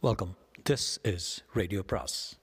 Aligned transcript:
Welcome 0.00 0.36
this 0.70 1.14
is 1.14 1.44
radio 1.52 1.82
பிராஸ் 1.82 2.40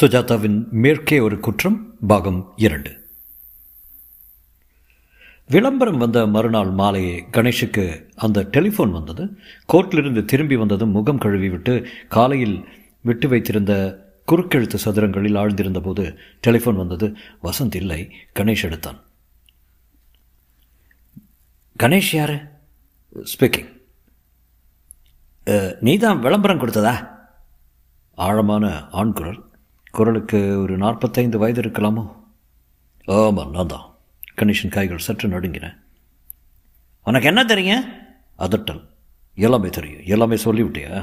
சுஜாதாவின் 0.00 0.68
மேற்கே 0.70 1.18
ஒரு 1.18 1.40
குற்றம் 1.40 1.96
பாகம் 2.06 2.52
இரண்டு. 2.56 3.08
விளம்பரம் 5.48 5.98
வந்த 5.98 6.26
மறுநாள் 6.26 6.70
மாலையே 6.70 7.28
கணேஷுக்கு 7.32 8.10
அந்த 8.14 8.48
டெலிஃபோன் 8.50 8.90
வந்தது. 8.90 9.38
கோர்ட்டிலிருந்து 9.72 10.24
திரும்பி 10.24 10.56
வந்ததும் 10.56 10.90
முகம் 10.90 11.18
கழுவி 11.18 11.48
விட்டு 11.48 11.86
காலையில் 12.08 12.68
விட்டு 13.02 13.28
வைத்திருந்த 13.28 13.72
குறுக்கெழுத்து 14.32 14.74
சதுரங்களில் 14.84 15.38
ஆழ்ந்திருந்த 15.38 15.80
போது 15.80 16.18
டெலிஃபோன் 16.46 16.76
வந்தது. 16.76 17.16
வசந்த் 17.42 17.74
இல்லை 17.74 18.12
கணேஷ் 18.34 18.64
எடுத்தான். 18.64 19.10
கணேஷ் 21.80 22.10
யாரு? 22.16 22.36
ஸ்பீக்கிங் 23.32 23.70
நீ 25.86 25.92
தான் 26.02 26.20
விளம்பரம் 26.24 26.60
கொடுத்ததா? 26.60 26.94
ஆழமான 28.24 28.64
ஆண் 29.00 29.14
குரல். 29.18 29.40
குரலுக்கு 29.96 30.38
ஒரு 30.62 30.74
நாற்பத்தைந்து 30.82 31.40
வயது 31.42 31.62
இருக்கலாமோ? 31.62 32.04
ஆமாம் 33.16 33.54
நான் 33.56 33.72
தான் 33.72 33.86
கணேஷன் 34.40 34.74
கைகள் 34.76 35.04
சற்று 35.06 35.28
நடுங்கின. 35.34 35.66
உனக்கு 37.06 37.30
என்ன 37.32 37.42
தெரியும்? 37.52 37.84
அதட்டல். 38.44 38.84
எல்லாமே 39.46 39.70
தெரியும். 39.78 40.04
எல்லாமே 40.14 40.36
சொல்லிவிட்டியா? 40.44 40.94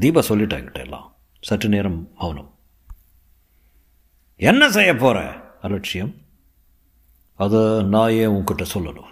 தீபா 0.00 0.22
சொல்லிட்டாங்கிட்ட 0.30 0.80
எல்லாம். 0.86 1.06
சற்று 1.48 1.68
நேரம் 1.74 2.00
மௌனம் 2.18 2.50
என்ன 4.48 4.64
செய்ய 4.74 4.90
போகிற 4.96 5.18
அலட்சியம். 5.66 6.12
அதை 7.40 7.82
நான் 7.82 8.10
ஏன் 8.10 8.28
உன்கிட்ட 8.28 8.64
சொல்லணும். 8.74 9.10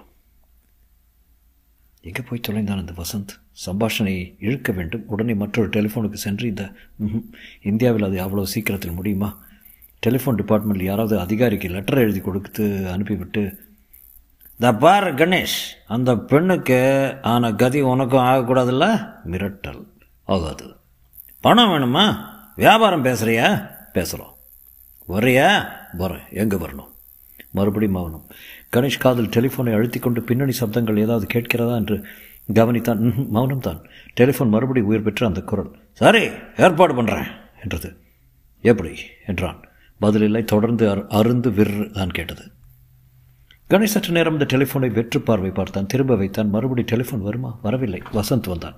எங்கே 2.00 2.22
போய் 2.22 2.40
தொலைந்தான் 2.48 2.78
இந்த 2.78 2.94
வசந்த்? 2.96 3.32
சம்பாஷணை 3.66 4.36
இழுக்க 4.38 4.72
வேண்டும். 4.72 5.04
உடனே 5.06 5.34
மற்றொரு 5.34 5.68
டெலிஃபோனுக்கு 5.68 6.12
சென்று 6.12 6.48
இந்த 6.48 6.64
இந்தியாவில் 7.62 8.02
அது 8.02 8.18
அவ்வளோ 8.18 8.42
சீக்கிரத்தில் 8.42 8.92
முடியுமா? 8.92 9.30
டெலிஃபோன் 10.06 10.38
டிபார்ட்மெண்ட்டில் 10.40 10.82
யாராவது 10.82 11.18
அதிகாரிக்கு 11.18 11.68
லெட்டர் 11.68 11.98
எழுதி 11.98 12.20
கொடுத்து 12.20 12.88
அனுப்பிவிட்டு 12.92 13.42
த 14.58 14.74
பார் 14.74 15.14
கணேஷ் 15.14 15.58
அந்த 15.86 16.16
பெண்ணுக்கு 16.16 16.78
ஆன 17.22 17.52
கதி 17.52 17.80
உனக்கும் 17.80 18.24
ஆகக்கூடாதுல்ல? 18.24 18.86
மிரட்டல். 19.26 19.82
ஆகாது. 20.24 20.76
பணம் 21.40 21.68
வேணுமா? 21.68 22.06
வியாபாரம் 22.56 23.04
பேசுகிறியா 23.04 23.48
பேசுகிறோம் 23.94 24.34
வரையா 25.08 25.50
வரேன் 25.98 26.28
எங்கே 26.30 26.56
வரணும்? 26.56 26.96
மறுபடியும் 27.50 27.94
மௌனம் 27.94 28.26
கணேஷ் 28.76 28.98
காதில் 28.98 29.28
டெலிஃபோனை 29.28 29.72
அழுத்தி 29.72 29.98
கொண்டு 29.98 30.22
பின்னணி 30.22 30.52
சப்தங்கள் 30.60 30.98
ஏதாவது 30.98 31.26
கேட்கிறதா 31.34 31.74
என்று 31.76 32.04
கவனித்தான். 32.54 33.28
மௌனம் 33.28 33.60
தான். 33.60 33.86
டெலிஃபோன் 34.20 34.48
மறுபடி 34.48 34.80
உயிர் 34.80 35.02
பெற்ற 35.02 35.26
அந்த 35.26 35.40
குரல். 35.40 35.70
சரி 35.92 36.28
ஏற்பாடு 36.56 37.02
பண்ணுறேன் 37.02 37.26
என்றது. 37.62 37.96
எப்படி 38.60 38.94
என்றான். 39.26 39.64
பதிலில்லை 40.00 40.44
தொடர்ந்து 40.44 40.90
அருந்து 40.90 41.52
விற்று 41.52 41.90
தான் 41.90 42.10
கேட்டது. 42.10 42.42
கணேஷ் 43.70 43.94
சற்று 43.94 44.12
நேரம் 44.12 44.32
இந்த 44.32 44.46
டெலிஃபோனை 44.56 44.92
வெற்று 44.92 45.20
பார்வை 45.20 45.50
பார்த்தான். 45.50 45.86
திரும்ப 45.86 46.16
வைத்தான். 46.16 46.50
மறுபடி 46.50 46.82
டெலிஃபோன் 46.82 47.20
வருமா? 47.20 47.58
வரவில்லை. 47.62 48.02
வசந்த் 48.12 48.48
வந்தான். 48.48 48.76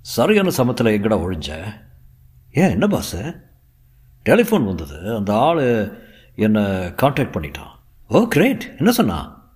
சரியான 0.00 0.50
சமத்தில் 0.50 1.00
எங்கடா 1.00 1.14
ஒழிஞ்ச? 1.14 1.50
ஏன் 2.52 2.70
என்ன 2.70 2.86
பாஸ் 2.86 3.16
டெலிஃபோன் 4.24 4.64
வந்தது. 4.64 5.16
அந்த 5.16 5.34
ஆள் 5.34 6.00
என்னை 6.34 6.94
காண்டாக்ட் 6.94 7.34
பண்ணிட்டான். 7.34 7.72
ஓ 8.08 8.24
கிரேட் 8.24 8.74
என்ன 8.78 8.92
சொன்னான் 8.92 9.52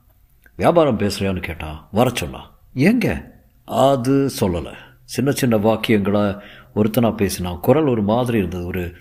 வியாபாரம் 0.57 0.99
பேசுகிறியான்னு 0.99 1.41
கேட்டான் 1.41 1.89
வர 1.93 2.11
சொன்னான் 2.15 2.51
ஏங்க 2.75 3.35
அது 3.65 4.31
சொல்லலை. 4.41 4.73
சின்ன 5.05 5.31
சின்ன 5.31 5.57
வாக்கியங்களை 5.57 6.41
ஒருத்தனாக 6.75 7.15
பேசினான். 7.15 7.59
குரல் 7.61 7.87
ஒரு 7.87 8.03
மாதிரி 8.03 8.39
இருந்தது. 8.39 8.67
ஒரு 8.67 8.95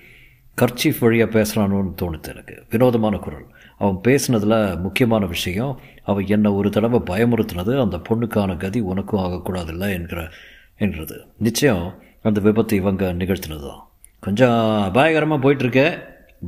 கர்ச்சீஃப் 0.62 1.00
வழியாக 1.00 1.40
பேசுகிறானோன்னு 1.40 1.94
தோணுது 2.02 2.28
எனக்கு. 2.28 2.64
வினோதமான 2.70 3.18
குரல். 3.18 3.46
அவன் 3.78 4.00
பேசினதில் 4.08 4.80
முக்கியமான 4.80 5.26
விஷயம் 5.26 5.80
அவன் 6.04 6.28
என்னை 6.28 6.52
ஒரு 6.52 6.70
தடவை 6.70 7.00
பயமுறுத்தினது 7.00 7.82
அந்த 7.82 7.98
பொண்ணுக்கான 8.10 8.58
கதி 8.58 8.80
உனக்கும் 8.80 9.24
ஆகக்கூடாதில்ல 9.24 9.94
என்கிற 9.94 10.32
என்கிறது 10.78 11.26
நிச்சயம் 11.38 11.96
அந்த 12.24 12.40
விபத்து 12.40 12.76
இவங்க 12.76 13.14
நிகழ்த்தினது 13.14 13.68
தான் 13.68 13.88
கொஞ்சம் 14.20 14.84
அபாயகரமாக 14.94 15.50
போயிட்டுருக்க 15.50 16.00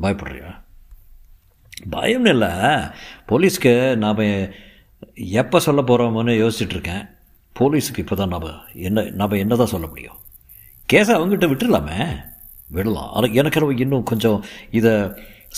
பயப்படுறியா? 0.02 0.66
பயம்னு 1.96 2.32
இல்லை. 2.36 2.52
போலீஸ்க்கு 3.30 3.74
நாம் 4.04 4.24
எப்போ 5.42 5.58
சொல்ல 5.68 5.82
போகிறோமோன்னு 5.90 6.34
யோசிச்சுட்ருக்கேன். 6.44 7.04
போலீஸுக்கு 7.56 8.04
இப்போ 8.04 8.16
தான் 8.22 8.34
நாம் 8.36 8.50
என்ன 8.88 9.04
நாம் 9.20 9.42
என்ன 9.44 9.56
தான் 9.62 9.74
சொல்ல 9.74 9.88
முடியும்? 9.94 10.18
கேஸை 10.92 11.14
அவங்ககிட்ட 11.18 11.48
விட்டுடலாமே 11.52 12.00
விடலாம். 12.76 13.12
அது 13.18 13.28
எனக்கு 13.42 13.82
இன்னும் 13.86 14.08
கொஞ்சம் 14.12 14.40
இதை 14.80 14.94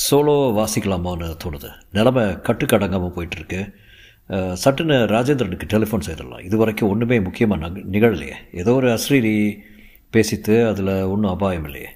சோலோ 0.05 0.35
வாசிக்கலாமோன்னு 0.57 1.27
தோணுது. 1.43 1.69
நிலமை 1.97 2.23
கட்டுக்கடங்காமல் 2.47 3.15
போயிட்டுருக்கு 3.15 3.61
சட்டுன்னு 4.63 4.95
ராஜேந்திரனுக்கு 5.13 5.67
டெலிஃபோன் 5.73 6.05
செய்திடலாம். 6.07 6.43
இது 6.47 6.55
வரைக்கும் 6.61 6.91
ஒன்றுமே 6.93 7.17
முக்கியமாக 7.27 7.61
நக 7.63 7.81
நிகழலையே. 7.93 8.35
ஏதோ 8.61 8.73
ஒரு 8.79 8.89
அஸ்ரீரி 8.97 9.35
பேசித்து 10.15 10.55
அதில் 10.71 10.91
ஒன்றும் 11.13 11.31
அபாயம் 11.35 11.65
இல்லையே. 11.69 11.89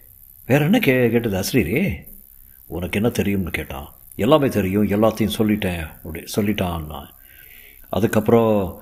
வேறு 0.48 0.66
என்ன 0.70 0.80
கே 0.88 0.96
கேட்டது 1.16 1.38
அஸ்ரீரி? 1.42 1.78
உனக்கு 2.78 2.98
என்ன 3.00 3.10
தெரியும்னு 3.20 3.54
கேட்டான். 3.60 3.88
எல்லாமே 4.16 4.48
தெரியும் 4.48 4.88
எல்லாத்தையும் 4.88 5.36
சொல்லிட்டேன் 5.38 5.88
அப்படி 5.88 6.24
சொல்லிட்டான் 6.36 6.86
நான். 6.86 7.10
அதுக்கப்புறம் 7.90 8.82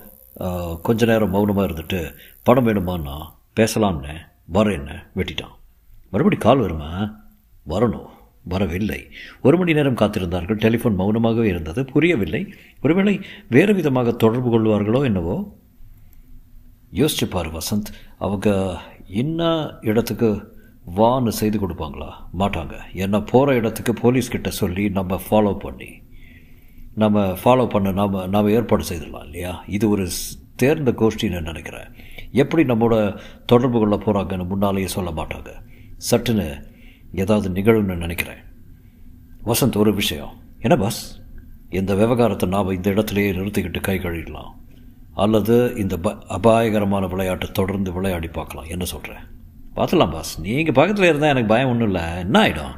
கொஞ்ச 0.82 1.06
நேரம் 1.06 1.30
மௌனமாக 1.30 1.72
இருந்துட்டு 1.72 2.14
படம் 2.42 2.66
வேணுமான்னா 2.66 3.16
பேசலாம்னு 3.56 4.16
வரேன்னு 4.52 4.96
வெட்டிட்டான். 5.16 5.56
மறுபடி 6.10 6.36
கால் 6.36 6.58
வருமா? 6.58 7.20
வரணும் 7.68 8.08
வரவில்லை. 8.44 9.10
ஒரு 9.42 9.56
மணி 9.58 9.72
நேரம் 9.72 9.94
காத்திருந்தார்கள். 9.94 10.58
டெலிஃபோன் 10.58 10.98
மௌனமாகவே 10.98 11.42
இருந்தது 11.42 11.84
புரியவில்லை. 11.84 12.54
ஒருவேளை 12.82 13.20
வேறு 13.48 13.74
விதமாக 13.74 14.12
தொடர்பு 14.12 14.48
கொள்வார்களோ 14.50 15.04
என்னவோ? 15.04 15.56
யோசிச்சுப்பார் 16.92 17.58
வசந்த் 17.58 17.92
அவங்க 18.18 18.78
என்ன 19.06 19.70
இடத்துக்கு 19.80 20.51
வான்னு 20.86 21.28
செய்து 21.28 21.68
கொடுப்பாங்களா? 21.68 22.10
மாட்டாங்க. 22.38 22.72
ஏன்னா 22.92 23.26
போகிற 23.26 23.54
இடத்துக்கு 23.54 23.92
போலீஸ்கிட்ட 23.92 24.48
சொல்லி 24.48 24.88
நம்ம 24.88 25.20
ஃபாலோ 25.30 25.58
பண்ணி 25.58 26.00
நம்ம 26.94 27.36
ஃபாலோ 27.44 27.66
பண்ண 27.66 27.92
நாம் 27.92 28.28
நாம் 28.28 28.48
ஏற்பாடு 28.48 28.84
செய்திடலாம் 28.88 29.24
இல்லையா? 29.24 29.64
இது 29.66 29.88
ஒரு 29.88 30.08
தேர்ந்த 30.56 30.92
கோஷ்டின்னு 30.92 31.42
நினைக்கிறேன். 31.42 31.86
எப்படி 32.32 32.62
நம்மோட 32.62 33.18
தொடர்பு 33.46 33.78
கொள்ள 33.78 33.96
போகிறாங்கன்னு 33.96 34.46
முன்னாலேயே 34.46 34.86
சொல்ல 34.86 35.10
மாட்டாங்க. 35.10 35.48
சட்டுன்னு 36.10 36.64
ஏதாவது 37.12 37.48
நிகழும்னு 37.50 37.96
நினைக்கிறேன். 37.96 38.36
வசந்த் 39.44 39.76
ஒரு 39.76 39.94
விஷயம். 39.94 40.30
என்ன 40.58 40.76
பாஸ் 40.76 41.20
இந்த 41.70 41.94
விவகாரத்தை 41.94 42.48
நாம் 42.48 42.70
இந்த 42.70 42.90
இடத்துலையே 42.90 43.32
நிறுத்திக்கிட்டு 43.32 43.80
கை 43.80 43.98
கழுவிடலாம். 43.98 44.50
அல்லது 45.14 45.74
இந்த 45.76 45.96
ப 45.98 46.16
அபாயகரமான 46.28 47.06
விளையாட்டை 47.06 47.50
தொடர்ந்து 47.52 47.92
விளையாடி 47.92 48.26
பார்க்கலாம். 48.26 48.68
என்ன 48.68 48.84
சொல்கிறேன் 48.84 49.31
பார்த்துலாம் 49.76 50.14
பாஸ் 50.14 50.32
நீங்கள் 50.46 50.76
பக்கத்தில் 50.78 51.08
இருந்தால் 51.10 51.32
எனக்கு 51.34 51.50
பயம் 51.52 51.70
ஒன்றும் 51.72 51.88
இல்லை. 51.90 52.04
என்ன 52.24 52.36
ஆகிடும் 52.44 52.74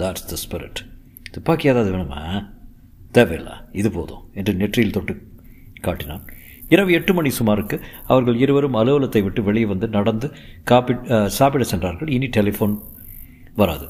தட்ஸ் 0.00 0.28
த 0.30 0.36
ஸ்பிரிட் 0.44 0.80
துப்பாக்கி 1.34 1.70
ஏதாவது 1.72 1.90
வேணுமா? 1.94 2.20
தேவையில்லை. 3.16 3.54
இது 3.80 3.88
போதும் 3.96 4.22
என்று 4.38 4.52
நெற்றியில் 4.60 4.96
தொட்டு 4.96 5.14
காட்டினான். 5.86 6.24
இரவு 6.74 6.90
எட்டு 6.98 7.12
மணி 7.18 7.30
சுமாருக்கு 7.38 7.76
அவர்கள் 8.12 8.40
இருவரும் 8.44 8.78
அலுவலகத்தை 8.80 9.22
விட்டு 9.26 9.40
வெளியே 9.48 9.66
வந்து 9.72 9.86
நடந்து 9.96 10.26
காப்பி 10.70 10.94
சாப்பிட 11.38 11.64
சென்றார்கள். 11.72 12.12
இனி 12.16 12.28
டெலிஃபோன் 12.36 12.74
வராது. 13.60 13.86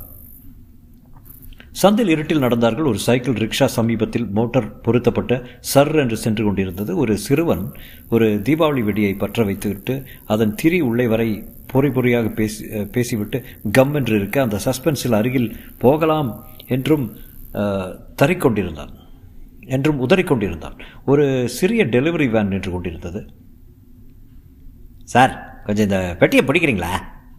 சந்தில் 1.82 2.10
இருட்டில் 2.14 2.42
நடந்தார்கள் 2.44 2.88
ஒரு 2.90 2.98
சைக்கிள் 3.04 3.36
ரிக்ஷா 3.42 3.66
சமீபத்தில் 3.76 4.26
மோட்டார் 4.38 4.68
பொருத்தப்பட்ட 4.86 5.34
சர் 5.72 5.92
என்று 6.02 6.16
சென்று 6.24 6.42
கொண்டிருந்தது. 6.44 6.92
ஒரு 7.02 7.14
சிறுவன் 7.26 7.64
ஒரு 8.14 8.26
தீபாவளி 8.46 8.82
வெடியை 8.88 9.12
பற்ற 9.18 9.44
வைத்துவிட்டு 9.48 9.94
அதன் 10.34 10.54
திரி 10.62 10.78
உள்ளே 10.88 11.06
வரை 11.12 11.28
பொறி 11.72 11.90
பொறியாக 11.96 12.28
பேசி 12.38 12.62
பேசிவிட்டு 12.94 13.38
கம் 13.76 13.94
என்று 14.00 14.14
இருக்க 14.20 14.40
அந்த 14.46 14.58
சஸ்பென்ஸில் 14.66 15.18
அருகில் 15.20 15.50
போகலாம் 15.84 16.30
என்றும் 16.76 17.06
தறிக்கொண்டிருந்தான் 18.22 18.92
என்றும் 19.76 20.00
உதறிக்கொண்டிருந்தான் 20.06 20.76
ஒரு 21.12 21.24
சிறிய 21.58 21.82
டெலிவரி 21.94 22.26
வேன் 22.34 22.52
நின்று 22.52 22.70
கொண்டிருந்தது. 22.72 23.20
சார் 25.14 25.32
கொஞ்சம் 25.66 25.86
இந்த 25.88 26.00
பெட்டியை 26.20 26.42
பிடிக்கிறீங்களா? 26.46 26.92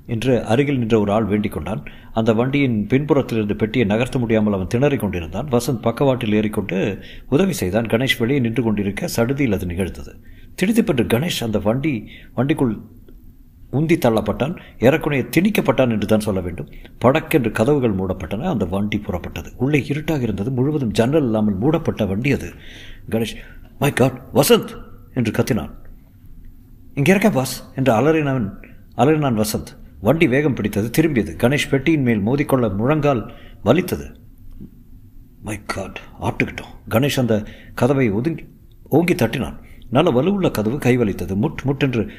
என்று 0.06 0.46
அருகில் 0.46 0.78
நின்ற 0.78 1.00
ஒரு 1.00 1.12
ஆள் 1.12 1.24
வேண்டிக் 1.24 1.52
கொண்டான். 1.52 1.84
அந்த 2.14 2.34
வண்டியின் 2.34 2.88
பின்புறத்திலிருந்து 2.88 3.54
பெட்டியை 3.54 3.88
நகர்த்த 3.88 4.20
முடியாமல் 4.20 4.54
அவன் 4.54 4.68
திணறிக் 4.74 5.00
கொண்டிருந்தான். 5.00 5.48
வசந்த் 5.48 5.82
பக்கவாட்டில் 5.82 6.34
ஏறிக்கொண்டு 6.34 7.04
உதவி 7.30 7.54
செய்தான். 7.54 7.86
கணேஷ் 7.86 8.18
வெளியே 8.20 8.40
நின்று 8.40 8.64
கொண்டிருக்க 8.64 9.08
சடுதியில் 9.08 9.54
அது 9.54 9.66
நிகழ்ந்தது. 9.66 10.20
திடுதிப்பென்று 10.56 11.04
கணேஷ் 11.04 11.44
அந்த 11.44 11.60
வண்டி 11.60 12.08
வண்டிக்குள் 12.36 12.82
உந்தி 13.72 13.98
தள்ளப்பட்டான். 13.98 14.60
ஏறக்குறைய 14.80 15.26
திணிக்கப்பட்டான் 15.38 15.90
என்று 15.90 16.08
தான் 16.08 16.20
சொல்ல 16.20 16.42
வேண்டும். 16.42 16.70
படக்கென்று 17.02 17.52
கதவுகள் 17.52 17.96
மூடப்பட்டன. 17.96 18.42
அந்த 18.42 18.66
வண்டி 18.66 19.02
புறப்பட்டது. 19.08 19.48
உள்ளே 19.56 19.86
இருட்டாக 19.86 20.22
இருந்தது. 20.22 20.52
முழுவதும் 20.52 20.92
ஜன்னல் 20.92 21.24
இல்லாமல் 21.24 21.56
மூடப்பட்ட 21.56 22.06
வண்டி 22.06 22.32
அது. 22.32 22.54
Ganesh 23.10 23.36
my 23.80 23.94
god 23.94 24.22
Vasanth! 24.34 24.90
என்று 25.14 25.32
கத்தினான். 25.32 25.72
இங்கே 26.94 27.12
இருக்க 27.12 27.30
பாஸ் 27.30 27.74
என்று 27.76 27.94
அலறினவன் 27.94 28.50
அலறினான் 28.98 29.44
வசந்த். 29.44 29.80
வண்டி 30.02 30.28
வேகம் 30.28 30.54
பிடித்தது 30.54 30.90
திரும்பியது. 30.98 31.36
கணேஷ் 31.38 31.70
பெட்டியின் 31.70 32.02
மேல் 32.02 32.26
மோதிக்கொள்ள 32.26 32.76
முழங்கால் 32.76 33.34
வலித்தது. 33.64 34.16
மை 35.44 35.60
காட் 35.66 36.00
ஆட்டுக்கிட்டோம். 36.22 36.90
கணேஷ் 36.90 37.20
அந்த 37.20 37.44
கதவை 37.74 38.12
ஒதுங்கி 38.12 38.46
ஓங்கி 38.84 39.14
தட்டினான். 39.14 39.58
நல்ல 39.90 40.12
வலுவுள்ள 40.12 40.52
கதவு 40.52 40.78
கைவலித்தது 40.78 41.36
முட் 41.36 41.62
முட்டென்று 41.64 42.10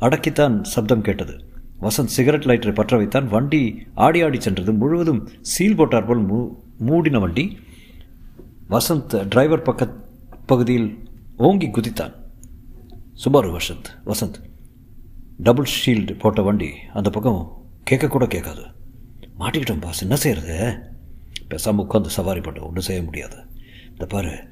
அடக்கித்தான் 0.00 0.62
சப்தம் 0.62 1.00
கேட்டது. 1.00 1.44
வசந்த் 1.80 2.14
சிகரெட் 2.16 2.44
லைட்டரை 2.44 2.74
பற்ற 2.74 2.96
வைத்தான் 2.96 3.28
வண்டி 3.28 3.86
ஆடி 3.94 4.22
ஆடி 4.22 4.40
சென்றது. 4.40 4.72
முழுவதும் 4.72 5.28
சீல் 5.40 5.76
போட்டார் 5.76 6.06
போல் 6.06 6.26
மூ 6.26 6.48
மூடின 6.78 7.18
வண்டி. 7.18 7.58
வசந்த் 8.70 9.26
டிரைவர் 9.28 9.62
பக்க 9.62 9.94
பகுதியில் 10.46 10.98
ஓங்கி 11.36 11.66
குதித்தான். 11.66 12.12
Subaru 13.24 13.56
Vasanth 13.56 13.90
Vasanth 14.06 14.47
double 15.38 15.68
shield 15.86 16.18
போட்ட 16.18 16.42
வண்டி 16.42 16.70
அந்த 16.94 17.10
பக்கம் 17.10 17.66
கேட்கக்கூட 17.90 18.26
கேட்காது 18.26 18.64
மாட்டிக்கிட்டோம் 19.38 19.80
பாஸ் 19.80 20.02
என்ன 20.02 20.16
செய்கிறது 20.16 20.78
பேசாமல் 21.48 21.86
உட்காந்து 21.86 22.06
சவாரி 22.06 22.40
பண்ண. 22.40 22.60
ஒன்றும் 22.60 22.84
செய்ய 22.84 23.02
முடியாது. 23.02 23.36
இந்த 23.90 24.06
பாரு. 24.06 24.48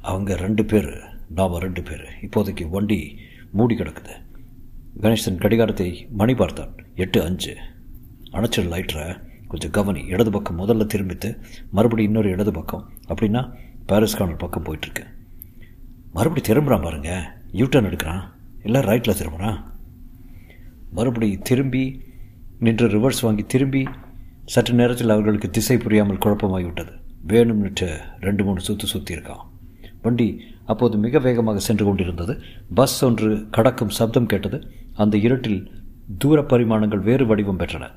அவங்க 0.00 0.36
ரெண்டு 0.36 0.64
பேர் 0.64 0.90
நாம் 1.28 1.58
ரெண்டு 1.58 1.82
பேர் 1.82 2.02
இப்போதைக்கு 2.22 2.68
வண்டி 2.68 3.18
மூடி 3.52 3.74
கிடக்குது. 3.74 4.14
கணேசன் 5.00 5.36
கடிகாரத்தை 5.36 6.06
மணி 6.10 6.34
பார்த்தான். 6.34 6.74
எட்டு 6.94 7.22
அஞ்சு. 7.22 7.56
அணைச்சல் 8.32 8.70
லைட்டரை 8.70 9.22
கொஞ்சம் 9.48 9.70
கவனி. 9.70 10.02
இடது 10.06 10.30
பக்கம் 10.30 10.58
முதல்ல 10.58 10.86
திரும்பித்து 10.94 11.40
மறுபடியும் 11.70 12.12
இன்னொரு 12.12 12.30
இடது 12.30 12.52
பக்கம். 12.52 12.90
அப்படின்னா 13.08 13.52
பாரிஸ் 13.86 14.16
கார்னர் 14.16 14.36
பக்கம் 14.36 14.64
போயிட்டுருக்கு 14.64 15.04
மறுபடி 16.12 16.40
திரும்புகிறான் 16.40 16.84
பாருங்கள் 16.84 17.22
யூ 17.52 17.66
டர்ன் 17.66 17.90
எடுக்கிறான். 17.90 18.22
இல்லை 18.64 18.80
ரைட்டில் 18.80 19.16
திரும்புகிறான் 19.16 19.70
மறுபடி 20.90 21.38
திரும்பி 21.38 22.02
நின்று 22.58 22.88
ரிவர்ஸ் 22.88 23.22
வாங்கி 23.22 23.42
திரும்பி 23.42 23.88
சற்று 24.44 24.74
நேரத்தில் 24.74 25.08
அவர்களுக்கு 25.08 25.50
திசை 25.50 25.76
புரியாமல் 25.76 26.18
குழப்பமாகிவிட்டது. 26.18 26.92
வேணும்னுட்டு 27.26 28.00
ரெண்டு 28.20 28.44
மூணு 28.44 28.60
சுற்று 28.60 28.86
சுற்றி 28.86 29.14
இருக்கான். 29.14 29.44
வண்டி 30.02 30.40
அப்போது 30.64 30.98
மிக 30.98 31.18
வேகமாக 31.18 31.58
சென்று 31.58 31.84
கொண்டிருந்தது. 31.84 32.40
பஸ் 32.74 33.04
ஒன்று 33.04 33.46
கடக்கும் 33.50 33.88
சப்தம் 33.88 34.26
கேட்டது. 34.26 34.70
அந்த 34.92 35.16
இருட்டில் 35.16 35.70
தூர 36.18 36.42
பரிமாணங்கள் 36.42 36.98
வேறு 36.98 37.26
வடிவம் 37.26 37.58
பெற்றன. 37.58 37.90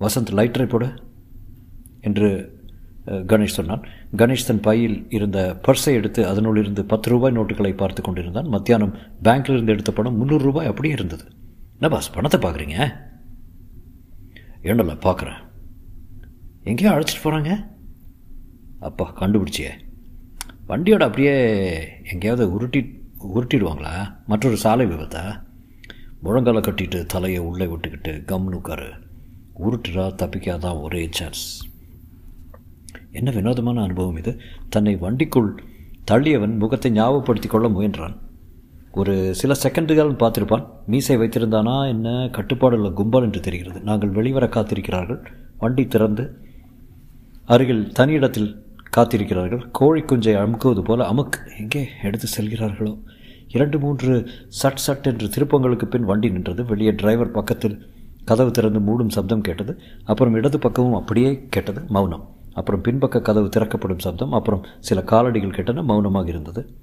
வசந்த் 0.00 0.32
லைட்டரை 0.32 0.68
போட 0.68 0.94
என்று 2.00 2.55
கணேஷ் 3.06 3.56
சொன்னான். 3.58 3.82
கணேஷ் 4.16 4.46
தன் 4.46 4.60
பையில் 4.60 5.06
இருந்த 5.08 5.60
பர்ஸை 5.68 5.92
எடுத்து 5.92 6.26
அதனுள் 6.26 6.56
இருந்து 6.56 6.84
பத்து 6.84 7.10
ரூபாய் 7.10 7.32
நோட்டுகளை 7.32 7.76
பார்த்து 7.76 8.02
கொண்டிருந்தான். 8.02 8.48
மத்தியானம் 8.48 8.94
பேங்க்கில் 9.22 9.50
இருந்து 9.50 9.72
எடுத்த 9.72 9.92
பணம் 9.92 10.16
முந்நூறு 10.16 10.44
ரூபாய் 10.44 10.66
அப்படியே 10.66 10.94
இருந்தது. 10.94 11.24
என்ன 11.72 11.88
பாஸ் 11.88 12.12
பணத்தை 12.12 12.40
பார்க்குறீங்க? 12.40 12.94
என்னல 14.62 14.96
பார்க்குறேன். 15.00 15.40
எங்கேயோ 16.62 16.90
அழைச்சிட்டு 16.90 17.24
போகிறாங்க 17.24 17.70
அப்பா 18.80 19.12
கண்டுபிடிச்சியே. 19.20 19.70
வண்டியோட 20.68 21.02
அப்படியே 21.02 21.34
எங்கேயாவது 22.02 22.52
உருட்டி 22.52 22.80
உருட்டிடுவாங்களா? 23.34 24.16
மற்றொரு 24.26 24.56
சாலை 24.56 24.86
விபத்தா? 24.86 25.42
முழங்கால 26.22 26.60
கட்டிட்டு 26.60 27.04
தலையை 27.06 27.38
உள்ளே 27.38 27.66
விட்டுக்கிட்டு 27.66 28.12
கம்னு 28.32 28.58
உட்காரு. 28.60 28.88
உருட்டுறா 29.64 30.06
தப்பிக்காதான் 30.22 30.82
ஒரே 30.82 31.08
சான்ஸ் 31.10 31.68
என்ன 33.16 33.30
வினோதமான 33.30 33.82
அனுபவம் 33.82 34.16
இது? 34.16 34.40
தன்னை 34.68 34.96
வண்டிக்குள் 34.96 35.50
தள்ளியவன் 36.10 36.58
முகத்தை 36.58 36.90
ஞாபகப்படுத்திக் 36.92 37.50
கொள்ள 37.50 37.68
முயன்றான். 37.68 38.16
ஒரு 38.92 39.34
சில 39.34 39.54
செகண்டுகள் 39.62 40.18
பார்த்திருப்பான். 40.20 40.66
மீசை 40.86 41.16
வைத்திருந்தானா 41.16 41.88
என்ன 41.88 42.10
கட்டுப்பாடுள்ள 42.10 42.92
கும்பல் 42.92 43.22
என்று 43.22 43.40
தெரிகிறது. 43.40 43.80
நாங்கள் 43.80 44.08
வெளிவர 44.08 44.46
காத்திருக்கிறார்கள். 44.46 45.20
வண்டி 45.58 45.86
திறந்து 45.86 46.24
அருகில் 47.44 47.92
தனியிடத்தில் 47.98 48.54
காத்திருக்கிறார்கள். 48.96 49.70
கோழி 49.72 50.00
குஞ்சை 50.00 50.34
அமுக்குவது 50.34 50.82
போல 50.82 51.08
அமுக்கு 51.10 51.40
எங்கே 51.60 51.88
எடுத்து 52.02 52.26
செல்கிறார்களோ. 52.26 52.94
இரண்டு 53.48 53.78
மூன்று 53.78 54.28
சட் 54.48 54.76
சட் 54.76 55.06
என்று 55.06 55.26
திருப்பங்களுக்கு 55.26 55.84
பின் 55.84 56.04
வண்டி 56.04 56.30
நின்றது. 56.30 56.64
வெளியே 56.64 56.90
டிரைவர் 56.90 57.30
பக்கத்தில் 57.30 57.76
கதவு 58.24 58.50
திறந்து 58.50 58.80
மூடும் 58.80 59.08
சப்தம் 59.08 59.40
கேட்டது. 59.40 59.80
அப்புறம் 60.04 60.34
இடது 60.34 60.58
பக்கமும் 60.58 60.98
அப்படியே 61.00 61.46
கேட்டது. 61.50 61.82
மௌனம். 61.88 62.24
அப்புறம் 62.56 62.82
பின்பக்க 62.82 63.20
கதவு 63.22 63.48
திறக்கப்படும் 63.48 63.98
சப்தம் 63.98 64.32
அப்புறம் 64.32 64.64
சில 64.80 65.00
காலடிகள் 65.00 65.54
கேட்டன 65.54 65.84
மௌனமாக 65.84 66.28
இருந்தது. 66.28 66.76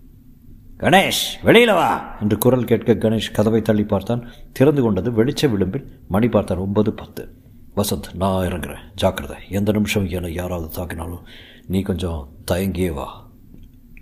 கணேஷ் 0.77 1.31
வெளியில 1.43 1.73
வா! 1.73 2.17
என்று 2.21 2.37
குரல் 2.37 2.65
கேட்க 2.65 2.93
கணேஷ் 2.93 3.31
கதவை 3.33 3.61
தள்ளி 3.61 3.83
பார்த்தான். 3.83 4.27
திறந்து 4.51 4.81
கொண்டது 4.81 5.11
வெளிச்ச 5.11 5.51
விளிம்பில் 5.51 5.99
மணி 6.07 6.29
பார்த்தான் 6.29 6.57
ஒன்பது 6.57 6.93
பத்து. 6.93 7.33
வசந்த் 7.75 8.15
நான் 8.15 8.47
இறங்குறேன். 8.47 8.79
ஜாக்கிரதை. 8.95 9.37
எந்த 9.49 9.71
நிமிஷம் 9.71 10.09
என்னை 10.09 10.33
யாராவது 10.33 10.81
தாக்கினாலும் 10.81 11.21
நீ 11.65 11.81
கொஞ்சம் 11.81 12.27
தயங்கியே 12.51 12.93
வா. 12.93 13.29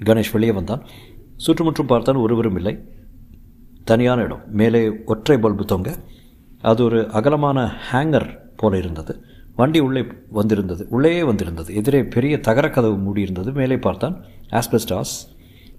கணேஷ் 0.05 0.31
வெளியே 0.31 0.51
வந்தான். 0.51 0.83
சுற்றுமுற்றும் 1.35 1.87
பார்த்தான் 1.87 2.15
ஒருவரும் 2.15 2.55
இல்லை. 2.55 2.79
தனியான 3.83 4.21
இடம். 4.21 4.41
மேலே 4.47 4.91
ஒற்றை 5.05 5.37
பல்பு 5.37 5.65
தொங்க. 5.65 5.95
அது 6.61 6.83
ஒரு 6.83 7.09
அகலமான 7.11 7.75
ஹேங்கர் 7.91 8.37
போல 8.55 8.77
இருந்தது. 8.77 9.25
வண்டி 9.55 9.79
உள்ளே 9.79 10.05
வந்திருந்தது 10.29 10.87
உள்ளேயே 10.89 11.23
வந்திருந்தது. 11.23 11.75
எதிரே 11.75 12.03
பெரிய 12.03 12.39
தகர 12.39 12.69
கதவு 12.69 12.97
மூடியிருந்தது. 12.97 13.53
மேலே 13.53 13.77
பார்த்தான் 13.77 14.23
ஆஸ்பெஸ்டாஸ் 14.49 15.15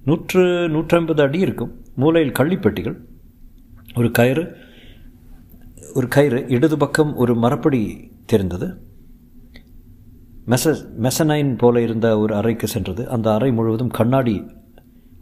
நூற்று 0.04 0.40
நூற்றம்பது 0.68 1.20
அடி 1.20 1.38
இருக்கும். 1.38 1.84
மூலையில் 1.96 2.32
கள்ளிப்பெட்டிகள் 2.32 2.96
ஒரு 3.94 4.10
கயிறு 4.10 4.56
ஒரு 5.94 6.08
கயிறு 6.08 6.44
இடது 6.48 6.76
பக்கம் 6.76 7.16
ஒரு 7.16 7.34
மரப்படி 7.34 8.10
தெரிந்தது. 8.26 8.82
மெச 10.46 10.86
மெசனைன் 11.00 11.58
போல 11.58 11.80
இருந்த 11.80 12.18
ஒரு 12.18 12.34
அறைக்கு 12.34 12.66
சென்றது. 12.66 13.08
அந்த 13.08 13.34
அறை 13.34 13.52
முழுவதும் 13.52 13.88
கண்ணாடி 13.88 14.44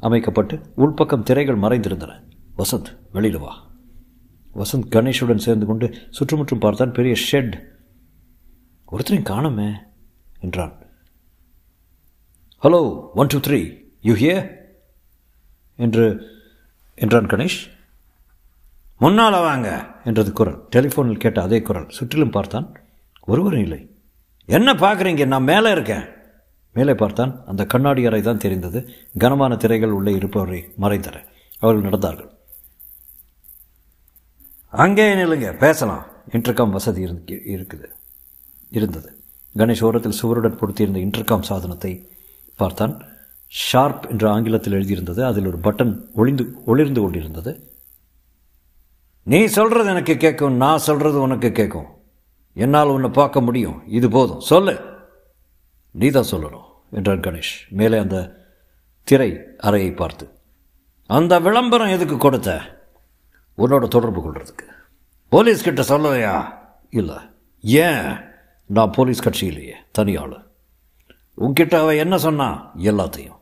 அமைக்கப்பட்டு 0.00 0.60
உள்பக்கம் 0.76 1.22
திரைகள் 1.22 1.58
மறைந்திருந்தன. 1.58 2.12
வசந்த் 2.58 2.96
வெளியில் 3.12 3.38
வா. 3.38 3.70
வசந்த் 4.54 4.88
கணேஷுடன் 4.90 5.36
சேர்ந்து 5.36 5.66
கொண்டு 5.66 5.94
சுற்றுமுற்றும் 6.10 6.58
பார்த்தான். 6.58 6.92
பெரிய 6.92 7.14
ஷெட் 7.32 7.52
ஒருத்தரையும் 8.92 9.30
காணமே 9.32 9.72
என்றான். 10.40 10.72
Hello 12.62 12.80
one 13.14 13.26
two 13.26 13.38
three 13.38 13.82
you 14.02 14.14
hear 14.14 14.46
என்று 15.76 16.06
என்றான் 16.94 17.26
கணேஷ். 17.26 17.60
முன்னால் 18.98 19.32
வாங்க 19.32 19.68
என்றது 20.04 20.32
குரல். 20.32 20.58
டெலிஃபோனில் 20.76 21.22
கேட்ட 21.24 21.42
அதே 21.42 21.62
குரல். 21.62 21.88
சுற்றிலும் 21.88 22.30
பார்த்தான் 22.30 22.76
ஒருவரும் 23.20 23.60
இல்லை. 23.60 23.80
என்ன 24.44 24.72
பார்க்குறீங்க? 24.72 25.26
நான் 25.26 25.42
மேலே 25.42 25.70
இருக்கேன். 25.70 26.04
மேலே 26.72 26.94
பார்த்தான் 26.94 27.44
அந்த 27.46 27.66
கண்ணாடி 27.66 28.06
அறை 28.06 28.22
தான் 28.22 28.38
தெரிந்தது. 28.38 28.80
கனமான 29.18 29.56
திரைகள் 29.56 29.90
உள்ளே 29.90 30.12
இருப்பவரை 30.12 30.60
மறைந்தன. 30.80 31.24
அவர்கள் 31.58 31.88
நடந்தார்கள். 31.90 32.30
அங்கே 34.68 35.14
நில்லுங்க 35.14 35.56
பேசலாம் 35.56 36.04
இன்டர்காம் 36.30 36.70
வசதி 36.70 37.00
இருந்து 37.00 37.42
இருக்குது. 37.56 37.88
இருந்தது. 38.70 39.22
கணேஷ் 39.56 39.82
ஓரத்தில் 39.82 40.12
சுவருடன் 40.12 40.58
பொருத்தியிருந்த 40.58 40.98
இன்டர்காம் 40.98 41.42
சாதனத்தை 41.42 42.08
பார்த்தான். 42.56 43.04
ஷார்ப் 43.72 44.10
என்று 44.10 44.28
ஆங்கிலத்தில் 44.28 44.72
எழுதியிருந்தது. 44.72 45.22
அதில் 45.22 45.46
ஒரு 45.46 45.58
பட்டன் 45.58 46.12
ஒளிந்து 46.12 46.64
ஒளிர்ந்து 46.64 47.00
கொண்டிருந்தது. 47.00 47.72
நீ 49.22 49.44
சொல்கிறது 49.44 49.88
எனக்கு 49.88 50.16
கேட்கும் 50.16 50.54
நான் 50.54 50.78
சொல்கிறது 50.78 51.20
உனக்கு 51.20 51.52
கேட்கும். 51.52 51.86
என்னால் 52.54 52.88
உன்னை 52.88 53.10
பார்க்க 53.10 53.40
முடியும். 53.40 53.82
இது 53.86 54.08
போதும். 54.08 54.40
சொல்லு. 54.40 54.80
நீ 55.90 56.08
தான் 56.08 56.28
சொல்லணும் 56.30 56.62
என்றான் 56.90 57.20
கணேஷ். 57.20 57.68
மேலே 57.68 57.98
அந்த 57.98 58.46
திரை 59.04 59.38
அறையை 59.58 59.92
பார்த்து. 59.92 60.30
அந்த 61.06 61.40
விளம்பரம் 61.40 61.88
எதுக்கு 61.88 62.16
கொடுத்த? 62.16 62.60
உன்னோட 63.58 63.88
தொடர்பு 63.88 64.32
கொள்றதுக்கு. 64.32 64.62
போலீஸ்கிட்ட 65.32 65.80
சொல்லலையா? 65.88 66.44
இல்லை. 66.90 67.16
ஏன்? 67.60 68.28
நான் 68.70 68.90
போலீஸ் 68.90 69.28
கட்சியிலேயே 69.28 69.72
தனியாள். 69.98 70.42
உங்ககிட்ட 71.34 71.80
அவ 71.80 71.94
என்ன 71.94 72.18
சொன்னா? 72.18 72.70
எல்லாத்தையும். 72.76 73.38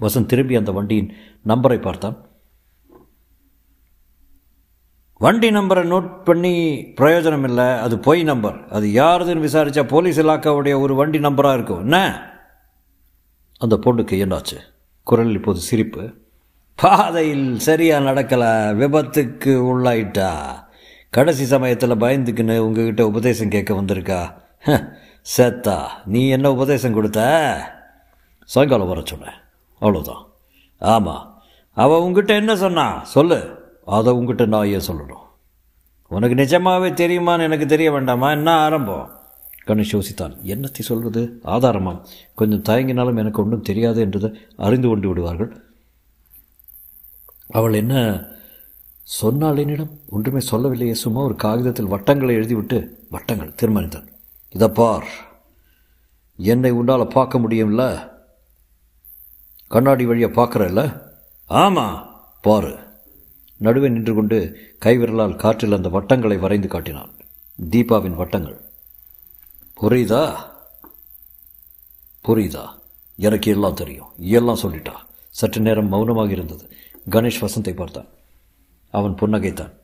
வசந்த் 0.00 0.26
திரும்பி 0.26 0.56
அந்த 0.56 0.72
வண்டியின் 0.72 1.12
நம்பரை 1.46 1.80
பார்த்தான். 1.80 2.26
வண்டி 5.18 5.50
நம்பரை 5.50 5.84
நோட் 5.84 6.24
பண்ணி 6.24 6.76
பிரயோஜனம் 7.00 7.42
இல்லை 7.42 7.64
அது 7.64 7.98
பொய் 7.98 8.22
நம்பர். 8.22 8.68
அது 8.68 8.86
யாருதுன்னு 8.86 9.40
விசாரித்தா 9.40 9.88
போலீஸ் 9.88 10.20
இலாக்காவுடைய 10.20 10.80
ஒரு 10.80 10.94
வண்டி 10.94 11.18
நம்பராக 11.18 11.54
இருக்கும். 11.54 11.80
என்ன? 11.80 12.28
அந்த 13.58 13.76
பொண்ணுக்கு 13.76 14.16
என்னாச்சு? 14.26 14.58
குரல் 15.02 15.32
இப்போது 15.32 15.58
சிரிப்பு. 15.58 16.14
பாதையில் 16.74 17.58
சரியாக 17.58 18.12
நடக்கலை 18.12 18.76
விபத்துக்கு 18.80 19.54
உள்ளாயிட்டா? 19.54 20.64
கடைசி 21.16 21.44
சமயத்தில் 21.44 21.90
பயந்துக்குன்னு 21.90 22.58
உங்ககிட்ட 22.58 23.06
உபதேசம் 23.06 23.48
கேட்க 23.48 23.74
வந்திருக்கா? 23.74 24.34
ஹ, 25.22 26.04
நீ 26.04 26.28
என்ன 26.28 26.52
உபதேசம் 26.52 26.92
கொடுத்த? 26.92 27.20
சாயங்காலம் 28.44 28.88
வர 28.88 29.02
சொன்னேன். 29.04 29.34
அவ்வளோதான் 29.80 30.24
ஆமாம் 30.78 31.42
அவள் 31.72 31.98
உங்ககிட்ட 31.98 32.34
என்ன 32.34 32.56
சொன்னா? 32.56 33.04
சொல்லு. 33.04 33.64
அதை 33.84 34.12
உங்ககிட்ட 34.12 34.46
நான் 34.46 34.66
ஏன் 34.66 34.86
சொல்லணும்? 34.86 35.24
உனக்கு 36.08 36.34
நிஜமாகவே 36.34 36.88
தெரியுமான்னு 36.88 37.40
எனக்கு 37.40 37.66
தெரிய 37.66 37.92
வேண்டாமா? 37.92 38.30
என்ன 38.30 38.50
ஆரம்பம்? 38.50 39.10
கணேஷ் 39.66 39.92
யோசித்தான். 39.92 40.36
என்னத்தை 40.44 40.80
சொல்வது 40.80 41.40
ஆதாரமாம் 41.44 42.04
கொஞ்சம் 42.34 42.62
தயங்கினாலும் 42.62 43.16
எனக்கு 43.16 43.42
ஒன்றும் 43.42 43.62
தெரியாது 43.62 44.00
என்றதை 44.00 44.40
அறிந்து 44.56 44.88
கொண்டு 44.88 45.08
விடுவார்கள். 45.08 45.64
அவள் 47.48 47.72
என்ன 47.72 48.24
சொன்னால் 49.06 49.56
என்னிடம் 49.56 50.00
ஒன்றுமே 50.08 50.40
சொல்லவில்லையே 50.40 50.94
சும்மா 50.94 51.20
ஒரு 51.20 51.36
காகிதத்தில் 51.36 51.86
வட்டங்களை 51.86 52.36
எழுதிவிட்டு 52.36 52.90
வட்டங்கள் 53.10 53.54
தீர்மானித்தான் 53.62 54.08
இதை 54.50 54.68
பார். 54.68 55.06
என்னை 56.36 56.70
உன்னால் 56.70 57.06
பார்க்க 57.06 57.38
முடியும்ல? 57.38 58.10
கண்ணாடி 59.68 60.06
வழியை 60.06 60.30
பார்க்குறல்ல? 60.30 61.02
ஆமாம் 61.46 62.20
பாரு. 62.42 62.78
நடுவே 63.56 63.88
நின்று 63.88 64.14
கொண்டு 64.14 64.56
கைவிரலால் 64.84 65.36
காற்றில் 65.36 65.72
அந்த 65.72 65.88
வட்டங்களை 65.88 66.36
வரைந்து 66.36 66.68
காட்டினான். 66.68 67.10
தீபாவின் 67.70 68.14
வட்டங்கள். 68.14 68.60
புரியுதா? 69.80 70.36
புரியுதா? 72.24 72.66
எனக்கு 73.16 73.50
எல்லாம் 73.50 73.74
தெரியும். 73.74 74.08
எல்லாம் 74.16 74.58
சொல்லிட்டா. 74.58 74.92
சற்று 75.28 75.60
நேரம் 75.60 75.88
மௌனமாக 75.88 76.30
இருந்தது. 76.30 76.72
கணேஷ் 77.10 77.48
வசந்தை 77.48 77.74
பார்த்தான். 77.74 78.06
அவன் 78.98 79.18
புன்னகைத்தான் 79.20 79.74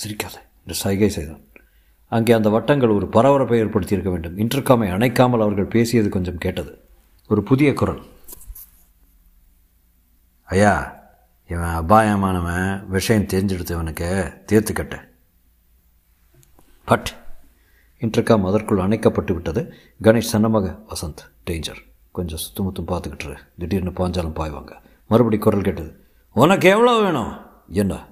சிரிக்காத 0.00 0.36
என்று 0.60 0.76
சைகை 0.82 1.08
செய்தான் 1.08 1.44
அங்கே 2.16 2.32
அந்த 2.32 2.48
வட்டங்கள் 2.48 2.96
ஒரு 2.98 3.06
பரபரப்பை 3.08 3.58
ஏற்படுத்தியிருக்க 3.62 4.10
வேண்டும். 4.10 4.38
இன்டர்காமை 4.38 4.92
அணைக்காமல் 4.92 5.40
அவர்கள் 5.40 5.72
பேசியது 5.74 6.08
கொஞ்சம் 6.08 6.38
கேட்டது. 6.38 6.72
ஒரு 7.28 7.42
புதிய 7.42 7.72
குரல். 7.72 8.02
ஐயா 10.44 10.74
இவன் 11.48 11.76
அபாயமானவன் 11.82 12.86
விஷயம் 12.86 13.28
தெரிஞ்செடுத்தவனுக்கு 13.32 14.08
தீர்த்துக்கட்ட 14.52 14.96
பட் 16.84 17.10
இன்டர்காம் 18.00 18.46
அதற்குள் 18.46 18.84
அணைக்கப்பட்டு 18.84 19.32
விட்டது. 19.34 19.62
கணேஷ் 20.02 20.32
சன்னமாக 20.32 20.68
வசந்த் 20.92 21.22
டேஞ்சர். 21.46 21.80
கொஞ்சம் 22.10 22.38
சுத்து 22.44 22.60
முத்தும் 22.60 22.90
பார்த்துக்கிட்டு 22.92 23.36
திடீர்னு 23.58 23.90
பாஞ்சாலும் 23.90 24.38
பாய்வாங்க. 24.40 24.72
மறுபடி 25.08 25.38
குரல் 25.38 25.66
கேட்டது. 25.68 25.90
உனக்கு 26.32 26.68
எவ்வளோ 26.68 27.00
வேணும்? 27.00 27.32
என்ன? 27.68 28.08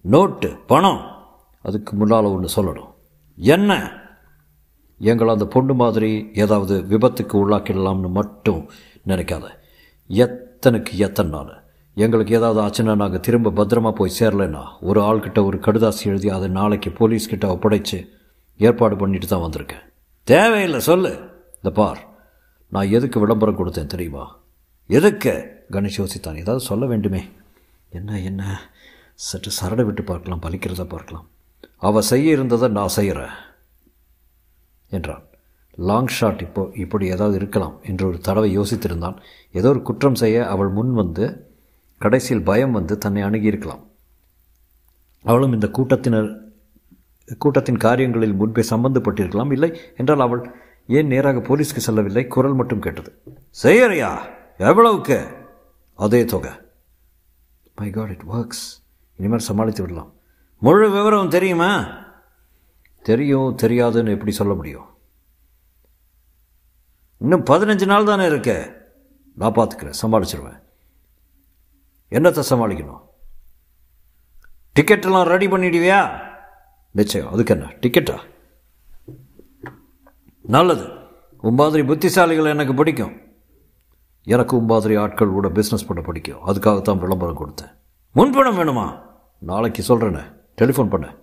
நோட்டு 0.00 0.56
பணம். 0.66 1.00
அதுக்கு 1.62 1.96
முன்னால் 1.96 2.24
ஒன்று 2.24 2.64
சொல்லணும். 2.64 2.94
என்ன? 3.36 3.92
எங்களை 4.98 5.32
அந்த 5.32 5.46
பொண்ணு 5.46 5.74
மாதிரி 5.74 6.30
ஏதாவது 6.34 6.80
விபத்துக்கு 6.80 7.32
உள்ளாக்கிடலாம்னு 7.32 8.10
மட்டும் 8.10 8.70
நினைக்காத. 9.06 9.42
எத்தனுக்கு 10.08 10.92
எத்தனை 10.92 11.32
நாள் 11.32 11.58
எங்களுக்கு 11.94 12.34
ஏதாவது 12.34 12.60
ஆச்சுன்னா 12.60 12.96
நாங்கள் 12.96 13.20
திரும்ப 13.20 13.50
பத்திரமா 13.50 13.90
போய் 13.90 14.12
சேரலைன்னா 14.18 14.64
ஒரு 14.80 15.00
ஆள்கிட்ட 15.00 15.44
ஒரு 15.44 15.58
கடுதாசி 15.58 16.06
எழுதி 16.06 16.28
அதை 16.28 16.48
நாளைக்கு 16.48 16.90
போலீஸ்கிட்ட 16.90 17.44
ஒப்படைச்சு 17.44 18.04
ஏற்பாடு 18.56 18.96
பண்ணிட்டு 18.96 19.26
தான் 19.26 19.50
வந்திருக்கேன். 19.50 19.82
தேவையில்லை 20.24 20.80
சொல்லு. 20.80 21.08
இந்த 21.54 21.70
பார் 21.74 22.08
நான் 22.68 22.90
எதுக்கு 22.90 23.20
விளம்பரம் 23.20 23.56
கொடுத்தேன் 23.56 23.86
தெரியுமா? 23.86 24.38
எதுக்கு? 24.86 25.58
கணேஷ் 25.70 25.98
யோசித்தான். 25.98 26.38
ஏதாவது 26.38 26.60
சொல்ல 26.60 26.86
வேண்டுமே. 26.86 27.24
என்ன 27.90 28.18
என்ன? 28.20 28.42
சற்று 29.14 29.50
சரடை 29.60 29.84
விட்டு 29.84 30.02
பார்க்கலாம் 30.02 30.40
பலிக்கிறதா 30.40 30.88
பார்க்கலாம். 30.88 31.26
அவள் 31.76 32.02
செய்ய 32.02 32.32
இருந்ததை 32.32 32.68
நான் 32.68 32.88
செய்கிறேன் 32.88 33.34
என்றான். 34.90 35.24
லாங் 35.70 36.06
ஷாட் 36.06 36.40
இப்போ 36.40 36.70
இப்படி 36.74 37.06
ஏதாவது 37.06 37.36
இருக்கலாம் 37.36 37.80
என்று 37.82 38.06
ஒரு 38.06 38.18
தடவை 38.18 38.58
யோசித்திருந்தான். 38.58 39.16
ஏதோ 39.52 39.68
ஒரு 39.68 39.82
குற்றம் 39.82 40.14
செய்ய 40.14 40.48
அவள் 40.48 40.68
முன் 40.68 40.92
வந்து 40.92 41.24
கடைசியில் 41.98 42.42
பயம் 42.42 42.70
வந்து 42.70 42.98
தன்னை 42.98 43.22
அணுகியிருக்கலாம். 43.22 43.82
அவளும் 45.22 45.52
இந்த 45.52 45.68
கூட்டத்தினர் 45.68 46.30
கூட்டத்தின் 47.38 47.76
காரியங்களில் 47.76 48.34
முன்பே 48.34 48.62
சம்பந்தப்பட்டிருக்கலாம் 48.70 49.52
இல்லை 49.52 49.70
என்றால் 49.96 50.20
அவள் 50.20 50.42
ஏன் 50.86 51.06
நேராக 51.06 51.38
போலீஸ்க்கு 51.38 51.86
செல்லவில்லை? 51.86 52.26
குரல் 52.26 52.54
மட்டும் 52.54 52.80
கேட்டது. 52.80 53.22
செய்யறியா? 53.62 54.10
எவ்வளவுக்கு? 54.58 55.18
அதே 55.98 56.24
தொகை. 56.24 56.52
மை 57.80 57.90
காட் 57.90 58.08
இட் 58.08 58.22
ஒர்க்ஸ் 58.22 58.82
இனிமேல் 59.16 59.38
சமாளித்து 59.38 59.82
விடலாம். 59.82 60.12
முழு 60.58 60.90
விவரம் 60.90 61.28
தெரியுமா? 61.28 61.86
தெரியும் 63.02 63.56
தெரியாதுன்னு 63.62 64.08
எப்படி 64.08 64.30
சொல்ல 64.30 64.54
முடியும்? 64.54 64.84
இன்னும் 67.18 67.44
பதினஞ்சு 67.44 67.86
நாள் 67.86 68.04
தானே 68.04 68.26
இருக்க. 68.26 68.76
நான் 69.34 69.52
பார்த்துக்கிறேன் 69.52 69.94
சமாளிச்சிருவேன். 70.02 70.62
என்னத்தை 72.10 72.42
சமாளிக்கணும்? 72.50 73.00
டிக்கெட்டெல்லாம் 74.80 75.22
ரெடி 75.22 75.46
பண்ணிடுவியா? 75.46 76.20
நிச்சயம் 76.90 77.32
அதுக்கு 77.32 77.54
என்ன? 77.54 77.72
டிக்கெட்டா? 77.80 78.18
நல்லது. 80.42 80.88
உன் 81.40 81.54
மாதிரி 81.54 81.88
புத்திசாலிகள் 81.88 82.46
எனக்கு 82.46 82.74
பிடிக்கும். 82.74 83.29
எனக்கும் 84.22 84.64
மாதிரி 84.64 84.96
ஆட்கள் 84.96 85.28
கூட 85.28 85.48
பிஸ்னஸ் 85.48 85.86
பண்ண 85.86 86.02
பிடிக்கும். 86.02 86.46
அதுக்காகத்தான் 86.46 86.98
விளம்பரம் 86.98 87.46
கொடுத்தேன். 87.46 87.78
முன்பணம் 88.12 88.58
வேணுமா? 88.58 89.02
நாளைக்கு 89.38 89.82
சொல்கிறேனே 89.82 90.36
டெலிஃபோன் 90.56 90.88
பண்ண. 90.88 91.16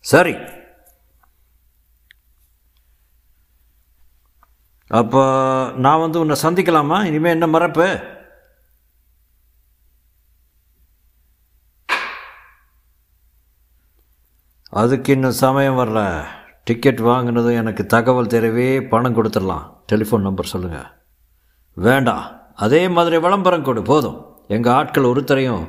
சரி. 0.00 0.34
அப்போ 4.88 5.20
நான் 5.76 6.00
வந்து 6.00 6.20
உன்னை 6.20 6.36
சந்திக்கலாமா? 6.42 7.04
இனிமேல் 7.04 7.32
என்ன 7.32 7.46
மறப்பு? 7.46 8.14
அதுக்கு 14.70 15.12
இன்னும் 15.12 15.32
சமயம் 15.32 15.78
வரல. 15.78 16.24
டிக்கெட் 16.64 17.00
வாங்கினதும் 17.00 17.56
எனக்கு 17.56 17.86
தகவல் 17.86 18.26
தெரியவே 18.26 18.88
பணம் 18.88 19.14
கொடுத்துடலாம். 19.14 19.75
டெலிஃபோன் 19.92 20.26
நம்பர் 20.28 20.52
சொல்லுங்கள் 20.52 20.88
வேண்டாம் 21.76 22.26
அதே 22.54 22.88
மாதிரி 22.88 23.16
விளம்பரம் 23.18 23.66
கொடு. 23.66 23.82
போதும். 23.82 24.18
எங்கள் 24.48 24.72
ஆட்கள் 24.72 25.04
ஒருத்தரையும் 25.04 25.64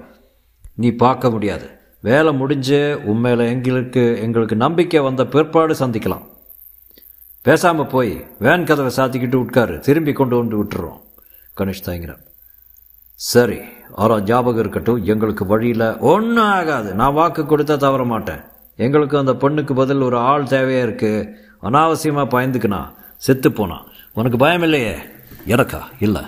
நீ 0.76 0.90
பார்க்க 0.92 1.30
முடியாது. 1.30 1.68
வேலை 2.02 2.34
முடிஞ்சு 2.34 2.80
உண்மையில் 3.06 3.44
எங்களுக்கு 3.54 4.04
எங்களுக்கு 4.22 4.56
நம்பிக்கை 4.56 5.00
வந்த 5.00 5.26
பிற்பாடு 5.26 5.74
சந்திக்கலாம். 5.74 6.26
பேசாமல் 7.42 7.92
போய் 7.94 8.14
வேன் 8.40 8.68
கதவை 8.70 8.92
சாத்திக்கிட்டு 8.96 9.36
உட்காரு. 9.36 9.80
திரும்பி 9.80 10.14
கொண்டு 10.14 10.36
வந்து 10.38 10.56
விட்டுறோம். 10.64 11.00
கணேஷ் 11.58 11.86
தயங்கினான் 11.86 12.24
சரி. 13.20 13.60
ஆனால் 13.96 14.24
ஞாபகம் 14.24 14.60
இருக்கட்டும். 14.60 15.04
எங்களுக்கு 15.04 15.46
வழியில் 15.46 15.88
ஒன்றும் 16.12 16.52
ஆகாது. 16.58 16.90
நான் 16.96 17.14
வாக்கு 17.14 17.44
கொடுத்தா 17.44 17.78
தவற 17.78 18.04
மாட்டேன். 18.04 18.42
எங்களுக்கு 18.76 19.18
அந்த 19.18 19.34
பொண்ணுக்கு 19.34 19.76
பதில் 19.76 20.02
ஒரு 20.02 20.18
ஆள் 20.18 20.44
தேவையாக 20.44 20.88
இருக்குது 20.88 21.30
அனாவசியமாக 21.62 22.34
பயந்துக்குனா. 22.36 22.82
செத்து 23.18 23.52
போனான் 23.52 23.86
உனக்கு 24.18 24.38
பயம் 24.38 24.62
இல்லையே 24.62 24.94
எனக்கா 25.46 25.80
இல்லை. 26.00 26.22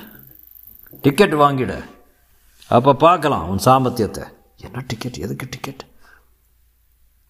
டிக்கெட் 1.01 1.34
வாங்கிடு. 1.34 1.77
அப்போ 2.67 2.96
பார்க்கலாம் 2.96 3.50
உன் 3.50 3.63
சாமர்த்தியத்தை. 3.65 4.25
என்ன 4.58 4.84
டிக்கெட் 4.88 5.17
எதுக்கு 5.17 5.48
டிக்கெட் 5.50 5.84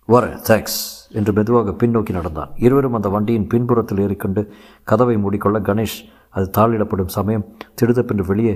வரேன் 0.08 0.42
தேங்க்ஸ் 0.50 0.80
என்று 1.10 1.34
மெதுவாக 1.34 1.72
பின்னோக்கி 1.72 2.10
நடந்தான். 2.10 2.52
இருவரும் 2.56 2.94
அந்த 2.94 3.10
வண்டியின் 3.10 3.48
பின்புறத்தில் 3.48 4.00
ஏறிக்கொண்டு 4.00 4.54
கதவை 4.84 5.16
மூடிக்கொள்ள 5.16 5.62
கணேஷ் 5.70 5.98
அது 6.30 6.50
தாளிடப்படும் 6.58 7.16
சமயம் 7.18 7.58
திடுதப்பென்று 7.82 8.26
வெளியே 8.26 8.56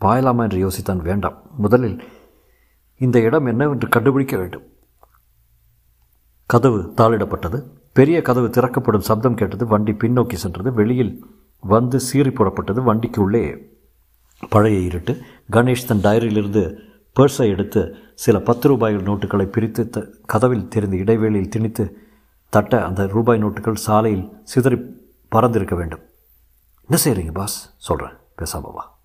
பாயலாமா 0.00 0.42
என்று 0.42 0.60
யோசித்தான். 0.66 1.02
வேண்டாம் 1.10 1.42
முதலில் 1.56 2.02
இந்த 2.98 3.18
இடம் 3.20 3.46
என்னவென்று 3.46 3.88
கண்டுபிடிக்க 3.88 4.36
வேண்டும். 4.36 4.66
கதவு 6.46 6.92
தாளிடப்பட்டது. 6.96 7.60
பெரிய 7.92 8.22
கதவு 8.22 8.50
திறக்கப்படும் 8.50 9.00
சப்தம் 9.00 9.34
கேட்டது 9.34 9.66
வண்டி 9.66 9.92
பின்னோக்கி 9.92 10.34
சென்றது. 10.34 10.72
வெளியில் 10.72 11.26
வந்து 11.60 12.00
சீறி 12.00 12.28
புறப்பட்டது 12.28 12.82
வண்டிக்கு 12.82 13.22
உள்ளே 13.22 13.70
பழைய 14.48 14.78
இருட்டு. 14.78 15.22
கணேஷ் 15.52 15.86
தன் 15.86 15.98
டைரியிலிருந்து 15.98 16.76
பர்ஸை 17.20 17.46
எடுத்து 17.48 17.94
சில 18.14 18.38
பத்து 18.38 18.68
ரூபாய் 18.68 18.96
நோட்டுகளை 18.96 19.46
பிரித்து 19.46 19.90
த 19.90 20.06
கதவில் 20.26 20.68
தெரிந்து 20.68 20.96
இடைவேளையில் 20.96 21.48
திணித்து 21.48 22.08
தட்ட 22.48 22.84
அந்த 22.84 23.06
ரூபாய் 23.06 23.44
நோட்டுகள் 23.44 23.74
சாலையில் 23.74 24.30
சிதறி 24.44 24.76
பறந்திருக்க 25.30 25.74
வேண்டும். 25.74 26.00
என்ன 26.88 27.02
செய்கிறீங்க 27.04 27.32
பாஸ்? 27.32 27.74
சொல்கிறேன் 27.76 28.14
பேசாம 28.38 28.72
வா. 28.72 28.98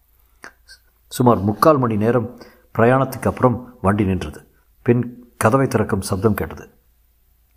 சுமார் 1.08 1.40
முக்கால் 1.40 1.78
மணி 1.78 1.96
நேரம் 1.96 2.40
பிரயாணத்துக்கு 2.78 3.28
அப்புறம் 3.28 3.78
வண்டி 3.82 4.06
நின்றது. 4.06 4.48
பின் 4.82 5.34
கதவை 5.38 5.68
திறக்கும் 5.68 6.02
சப்தம் 6.02 6.34
கேட்டது. 6.34 6.70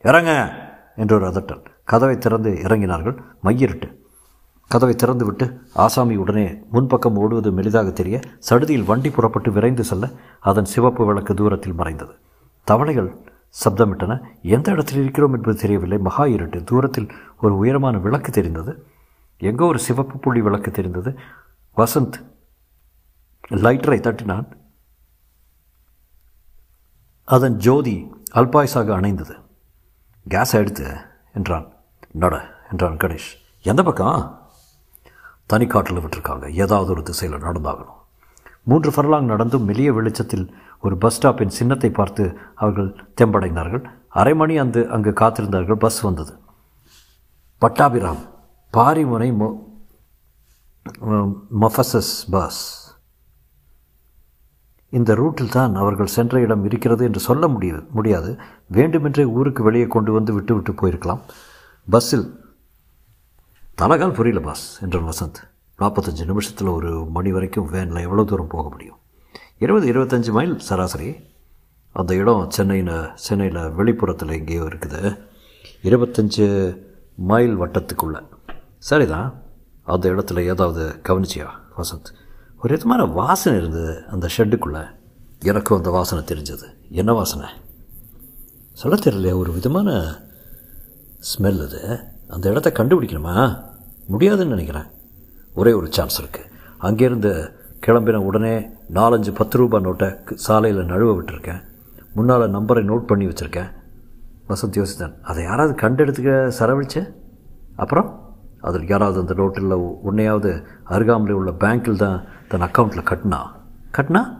இறங்க! 0.02 0.68
என்று 0.96 1.16
ஒரு 1.16 1.26
அதட்டல். 1.26 1.64
கதவை 1.84 2.18
திறந்து 2.18 2.50
இறங்கினார்கள். 2.50 3.22
மையிருட்டு. 3.44 3.98
கதவை 4.68 4.94
திறந்துவிட்டு 4.94 5.58
ஆசாமி 5.74 6.16
உடனே 6.16 6.58
முன்பக்கம் 6.72 7.14
ஓடுவது 7.14 7.52
மெலிதாக 7.52 7.92
தெரிய 7.92 8.20
சடுதியில் 8.38 8.84
வண்டி 8.84 9.10
புறப்பட்டு 9.10 9.52
விரைந்து 9.52 9.84
செல்ல 9.84 10.08
அதன் 10.40 10.64
சிவப்பு 10.64 11.06
விளக்கு 11.06 11.34
தூரத்தில் 11.34 11.72
மறைந்தது. 11.72 12.14
தவளைகள் 12.64 13.16
சப்தமிட்டன. 13.64 14.20
எந்த 14.42 14.70
இடத்தில் 14.70 15.02
இருக்கிறோம் 15.02 15.32
என்பது 15.32 15.58
தெரியவில்லை. 15.58 15.98
மகா 15.98 16.26
இருட்டு. 16.26 16.64
தூரத்தில் 16.64 17.12
ஒரு 17.40 17.56
உயரமான 17.56 17.98
விளக்கு 17.98 18.32
தெரிந்தது. 18.32 18.86
எங்கோ 19.38 19.64
ஒரு 19.64 19.78
சிவப்பு 19.78 20.18
புள்ளி 20.18 20.40
விளக்கு 20.40 20.70
தெரிந்தது. 20.70 21.18
வசந்த் 21.76 22.12
லைட்டரை 23.48 24.00
தட்டினான். 24.00 24.46
அதன் 27.24 27.56
ஜோதி 27.56 28.10
அல்பாய்ஸாக 28.34 28.94
அணைந்தது. 28.94 29.49
கேஸ் 30.32 30.54
எடுத்து 30.54 30.86
என்றான். 31.34 31.66
நட 32.22 32.34
என்றான் 32.70 32.96
கணேஷ். 32.96 33.30
எந்த 33.62 33.82
பக்கம்? 33.82 34.48
தனிக்காட்டில் 35.52 36.02
விட்டுருக்காங்க. 36.02 36.46
ஏதாவது 36.64 36.90
ஒரு 36.90 37.02
திசையில் 37.02 37.42
நடந்தாகணும். 37.42 37.98
மூன்று 38.62 38.90
ஃபர்லாங் 38.90 39.30
நடந்தும் 39.32 39.68
மெலிய 39.68 39.92
வெளிச்சத்தில் 39.92 40.54
ஒரு 40.80 40.96
பஸ் 40.96 41.16
ஸ்டாப்பின் 41.16 41.56
சின்னத்தை 41.58 41.90
பார்த்து 41.90 42.24
அவர்கள் 42.54 42.90
தெம்படைந்தார்கள். 43.20 43.84
அரை 44.08 44.34
மணி 44.34 44.60
அந்து 44.60 44.88
அங்கு 44.88 45.10
காத்திருந்தார்கள். 45.10 45.82
பஸ் 45.84 46.00
வந்தது. 46.00 46.34
பட்டாபிராம் 47.60 48.22
பாரிமுனை 48.72 49.28
மொ 49.40 49.48
மொஃபசஸ் 51.60 52.14
பஸ் 52.30 52.60
இந்த 54.90 55.14
ரூட்டில் 55.14 55.48
தான் 55.48 55.74
அவர்கள் 55.74 56.06
சென்ற 56.06 56.40
இடம் 56.40 56.64
இருக்கிறது 56.64 57.04
என்று 57.04 57.20
சொல்ல 57.20 57.48
முடியாது 57.48 57.82
முடியாது. 57.90 58.38
வேண்டுமென்றே 58.66 59.24
ஊருக்கு 59.24 59.62
வெளியே 59.62 59.86
கொண்டு 59.86 60.12
வந்து 60.12 60.32
விட்டுவிட்டு 60.32 60.72
போயிருக்கலாம். 60.72 61.20
பஸ்ஸில் 61.90 62.38
தலகால் 63.82 64.12
புரியல 64.12 64.40
பாஸ் 64.40 64.82
என்றான் 64.82 65.08
வசந்த். 65.08 65.40
நாற்பத்தஞ்சு 65.78 66.24
நிமிஷத்தில் 66.24 66.68
ஒரு 66.68 67.06
மணி 67.06 67.32
வரைக்கும் 67.32 67.70
வேனில் 67.70 68.02
எவ்வளோ 68.02 68.24
தூரம் 68.24 68.46
போக 68.46 68.68
முடியும்? 68.68 68.96
இருபது 69.58 69.92
இருபத்தஞ்சி 69.92 70.32
மைல் 70.32 70.58
சராசரி. 70.58 71.16
அந்த 71.92 72.14
இடம் 72.14 72.50
சென்னையில் 72.50 73.08
சென்னையில் 73.14 73.70
வெளிப்புறத்தில் 73.70 74.28
எங்கேயோ 74.28 74.62
இருக்குது. 74.62 75.18
இருபத்தஞ்சு 75.82 76.76
மைல் 77.16 77.60
வட்டத்துக்குள்ளே. 77.60 78.26
சரிதான். 78.78 79.42
அந்த 79.82 80.08
இடத்துல 80.08 80.44
ஏதாவது 80.44 81.00
கவனிச்சியா 81.08 81.46
வசந்த்? 81.76 82.10
ஒரு 82.62 82.74
விதமான 82.74 83.04
வாசனை 83.04 83.58
இருந்தது 83.58 84.04
அந்த 84.10 84.28
ஷெட்டுக்குள்ளே. 84.36 84.86
எனக்கும் 85.38 85.76
அந்த 85.76 85.90
வாசனை 85.90 86.24
தெரிஞ்சது. 86.24 86.64
என்ன 86.90 87.12
வாசனை? 87.12 87.48
சொல்ல 88.72 88.96
தெரியல 88.96 89.36
ஒரு 89.36 89.52
விதமான 89.52 90.18
ஸ்மெல் 91.20 91.62
அது. 91.62 92.04
அந்த 92.28 92.50
இடத்த 92.50 92.72
கண்டுபிடிக்கணுமா? 92.74 93.64
முடியாதுன்னு 94.06 94.50
நினைக்கிறேன். 94.50 94.86
ஒரே 95.54 95.72
ஒரு 95.72 95.92
சான்ஸ் 95.92 96.22
இருக்குது 96.22 96.50
அங்கேருந்து 96.80 97.52
கிளம்பின 97.86 98.14
உடனே 98.14 98.66
நாலஞ்சு 98.94 99.34
பத்து 99.34 99.58
ரூபாய் 99.58 99.82
நோட்டை 99.82 100.34
சாலையில் 100.34 100.84
நழுவ 100.84 101.22
விட்டுருக்கேன். 101.22 101.62
முன்னால் 102.14 102.54
நம்பரை 102.54 102.84
நோட் 102.84 103.06
பண்ணி 103.06 103.26
வச்சுருக்கேன். 103.26 103.72
வசந்த் 104.48 104.86
யோசித்தான் 104.86 105.20
அதை 105.22 105.44
யாராவது 105.44 105.88
கண்டெடுத்துக்க 105.88 106.52
செலவழிச்ச 106.58 107.12
அப்புறம்? 107.76 108.29
அதில் 108.60 108.88
யாராவது 108.88 109.20
அந்த 109.20 109.34
நோட்டில் 109.34 109.72
உன்னையாவது 110.02 110.66
அருகாமலே 110.84 111.30
உள்ள 111.30 111.50
பேங்க்கில் 111.50 111.96
தான் 111.96 112.24
தன் 112.48 112.60
அக்கௌண்ட்டில் 112.60 113.08
கட்டினா? 113.10 113.38
கட்டினா? 113.96 114.38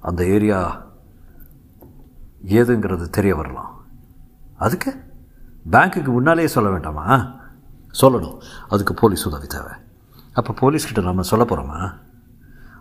அந்த 0.00 0.26
ஏரியா 0.26 0.86
ஏதுங்கிறது 2.46 3.08
தெரிய 3.10 3.34
வரலாம். 3.34 3.84
அதுக்கு? 4.56 4.94
பேங்க்குக்கு 5.70 6.06
முன்னாலேயே 6.06 6.48
சொல்ல 6.48 6.70
வேண்டாமா? 6.70 7.30
சொல்லணும். 8.00 8.40
அதுக்கு 8.68 8.94
போலீஸ் 8.94 9.26
உதவி 9.26 9.46
தேவை. 9.46 9.72
அப்போ 10.32 10.54
போலீஸ்கிட்ட 10.60 11.02
நம்ம 11.02 11.22
சொல்ல 11.22 11.44
போகிறோமா 11.44 11.92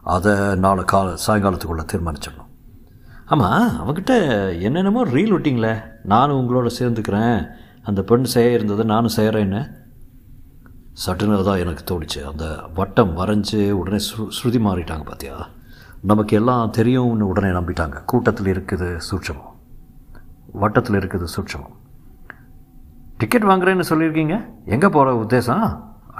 அதை 0.03 0.56
நாளை 0.56 0.84
கால 0.84 1.13
சாயங்காலத்துக்குள்ளே 1.27 1.86
தீர்மானிச்சிடணும். 1.94 2.46
ஆமாம் 3.25 3.70
அவங்ககிட்ட 3.70 4.17
என்னென்னமோ 4.62 5.06
ரீல் 5.06 5.34
விட்டிங்களே. 5.34 5.82
நானும் 6.03 6.38
உங்களோட 6.38 6.70
சேர்ந்துக்கிறேன். 6.79 7.48
அந்த 7.84 8.01
பெண் 8.01 8.24
செய்ய 8.24 8.51
இருந்தது 8.51 8.86
நானும் 8.86 9.12
செய்கிறேன்னு 9.15 9.76
சட்டுன்னு 11.05 11.43
தான் 11.43 11.61
எனக்கு 11.63 11.83
தோணுச்சு. 11.89 12.19
அந்த 12.31 12.45
வட்டம் 12.73 13.17
வரைஞ்சி 13.17 13.71
உடனே 13.71 13.99
ஸ்ரு 14.07 14.23
ஸ்ருதி 14.38 14.60
மாறிட்டாங்க 14.67 15.03
பார்த்தியா 15.10 15.36
நமக்கு 16.01 16.36
எல்லாம் 16.36 16.69
தெரியும்னு 16.69 17.27
உடனே 17.27 17.47
நம்பிட்டாங்க. 17.47 18.05
கூட்டத்தில் 18.05 18.49
இருக்குது 18.53 18.88
சூட்சமம். 19.10 19.51
வட்டத்தில் 20.62 20.97
இருக்குது 20.99 21.27
சூட்சமம். 21.36 21.73
டிக்கெட் 23.17 23.45
வாங்குறேன்னு 23.45 23.86
சொல்லியிருக்கீங்க? 23.89 24.36
எங்கே 24.65 24.89
போகிற 24.89 25.15
உத்தேசம்? 25.23 25.65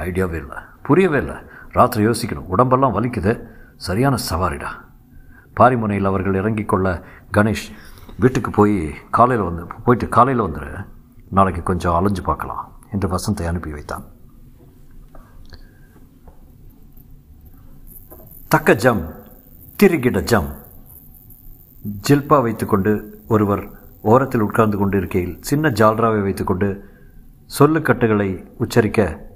ஐடியாவே 0.06 0.38
இல்லை. 0.44 0.60
புரியவே 0.84 1.18
இல்லை. 1.18 1.36
ராத்திரி 1.72 2.08
யோசிக்கணும். 2.08 2.48
உடம்பெல்லாம் 2.48 2.96
வலிக்குது. 2.98 3.34
சரியான 3.76 4.18
சவாரிடா. 4.30 4.70
பாரிமுனையில் 5.60 6.10
அவர்கள் 6.12 6.34
இறங்கி 6.34 6.66
கொள்ள 6.66 7.04
கணேஷ் 7.38 7.68
வீட்டுக்கு 8.20 8.52
போய் 8.52 8.78
காலையில் 9.10 9.46
வந்து 9.46 9.64
போயிட்டு 9.86 10.08
காலையில் 10.10 10.46
வந்துடு 10.46 10.86
நாளைக்கு 11.30 11.64
கொஞ்சம் 11.64 11.96
அலைஞ்சு 11.96 12.22
பார்க்கலாம் 12.22 12.64
என்று 12.92 13.08
வசந்தை 13.16 13.48
அனுப்பி 13.48 13.72
வைத்தான். 13.72 14.06
தக்க 18.50 18.76
ஜம் 18.76 19.02
திருகிட 19.84 20.24
ஜம். 20.24 20.48
ஜில்பா 22.10 22.42
வைத்துக்கொண்டு 22.42 23.22
ஒருவர் 23.28 23.70
ஓரத்தில் 24.02 24.42
உட்கார்ந்து 24.42 24.78
கொண்டு 24.78 24.98
இருக்கையில் 24.98 25.38
சின்ன 25.42 25.70
ஜால்ராவை 25.70 26.22
வைத்துக்கொண்டு 26.22 26.84
சொல்லுக்கட்டுகளை 27.60 28.46
உச்சரிக்க 28.58 29.28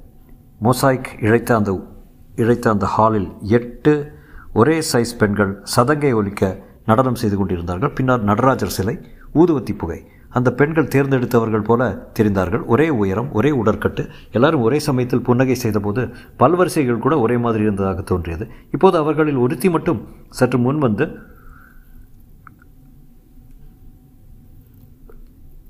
மொசாய்க் 0.63 1.23
இழைத்த 1.23 1.55
அந்த 1.55 1.87
இழைத்த 2.35 2.69
அந்த 2.69 2.85
ஹாலில் 2.85 3.31
எட்டு 3.41 4.11
ஒரே 4.53 4.83
சைஸ் 4.93 5.17
பெண்கள் 5.17 5.67
சதங்கை 5.75 6.13
ஒலிக்க 6.13 6.59
நடனம் 6.85 7.15
செய்து 7.15 7.37
கொண்டிருந்தார்கள். 7.37 7.91
பின்னர் 7.91 8.23
நடராஜர் 8.23 8.75
சிலை 8.77 9.07
ஊதுவத்தி 9.35 9.77
புகை. 9.77 10.07
அந்த 10.31 10.53
பெண்கள் 10.53 10.87
தேர்ந்தெடுத்தவர்கள் 10.87 11.63
போல 11.63 12.11
தெரிந்தார்கள். 12.19 12.65
ஒரே 12.65 12.89
உயரம் 12.89 13.33
ஒரே 13.33 13.51
உடற்கட்டு 13.51 14.09
எல்லாரும் 14.31 14.61
ஒரே 14.61 14.79
சமயத்தில் 14.79 15.21
புன்னகை 15.21 15.55
செய்தபோது 15.55 16.13
பல்வரிசைகள் 16.39 16.99
கூட 16.99 17.19
ஒரே 17.19 17.37
மாதிரி 17.37 17.63
இருந்ததாக 17.63 18.01
தோன்றியது. 18.01 18.47
இப்போது 18.71 18.97
அவர்களில் 18.97 19.35
ஒருத்தி 19.35 19.69
மட்டும் 19.69 20.07
சற்று 20.29 20.57
முன் 20.57 20.77
வந்து 20.77 21.05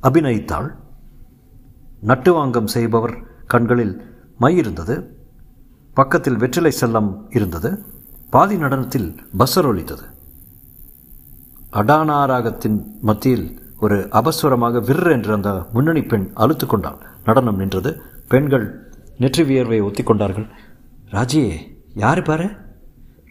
அபிநயித்தாள். 0.04 0.76
நட்டுவாங்கம் 2.08 2.66
செய்பவர் 2.66 3.18
கண்களில் 3.48 4.02
மை 4.38 4.58
இருந்தது. 4.58 5.16
பக்கத்தில் 5.94 6.38
வெற்றிலை 6.38 6.74
செல்லம் 6.82 7.24
இருந்தது. 7.30 7.86
பாதி 8.30 8.56
நடனத்தில் 8.56 9.18
பஸ்ஸர் 9.38 9.66
ஒலித்தது. 9.66 10.04
அடானாராகத்தின் 11.74 12.84
மத்தியில் 13.02 13.61
ஒரு 13.82 14.08
அபஸ்வரமாக 14.12 14.84
விற்று 14.86 15.12
என்று 15.12 15.34
அந்த 15.34 15.66
முன்னணி 15.74 16.02
பெண் 16.02 16.32
அழுத்து 16.34 16.66
கொண்டாள். 16.68 16.98
நடனம் 17.26 17.58
நின்றது. 17.58 18.02
பெண்கள் 18.28 18.96
நெற்றி 19.18 19.44
வியர்வை 19.44 19.82
ஒத்திக்கொண்டார்கள் 19.82 20.48
ராஜி 21.12 21.56
யார் 21.94 22.22
பாரு? 22.22 22.48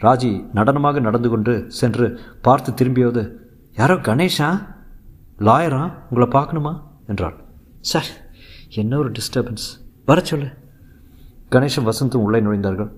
ராஜி 0.01 0.45
நடனமாக 0.55 1.01
நடந்து 1.01 1.29
கொண்டு 1.29 1.65
சென்று 1.69 2.21
பார்த்து 2.43 2.73
திரும்பியது 2.73 3.37
யாரோ 3.77 3.95
கணேஷா? 3.95 4.67
லாயரா? 5.39 5.93
உங்களை 6.11 6.29
பார்க்கணுமா? 6.33 6.83
என்றாள். 7.07 7.37
சார் 7.81 8.07
என்ன 8.69 8.99
ஒரு 8.99 9.11
டிஸ்டர்பன்ஸ் 9.11 9.69
வர 10.07 10.21
சொல்லு. 10.21 10.49
கணேஷும் 11.51 11.89
வசந்தும் 11.91 12.25
உள்ளே 12.27 12.41
நுழைந்தார்கள். 12.41 12.91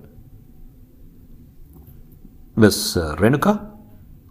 மிஸ் 2.54 2.98
ரேணுகா? 2.98 3.70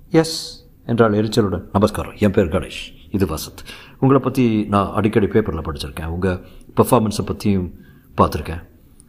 எஸ் 0.09 0.60
என்றால் 0.85 1.11
எரிச்சலுடன். 1.11 1.63
நமஸ்காரம். 1.71 2.13
என் 2.19 2.31
பேர் 2.31 2.47
கணேஷ். 2.47 2.81
இது 3.11 3.25
வசத் 3.25 3.61
உங்களை 3.99 4.23
பற்றி 4.23 4.65
நான் 4.69 4.93
அடிக்கடி 4.93 5.27
பேப்பரில் 5.27 5.61
படிச்சிருக்கேன். 5.61 6.05
உங்கள் 6.05 6.39
பெர்ஃபார்மன்ஸை 6.75 7.25
பற்றியும் 7.25 7.73
பார்த்துருக்கேன். 8.17 8.63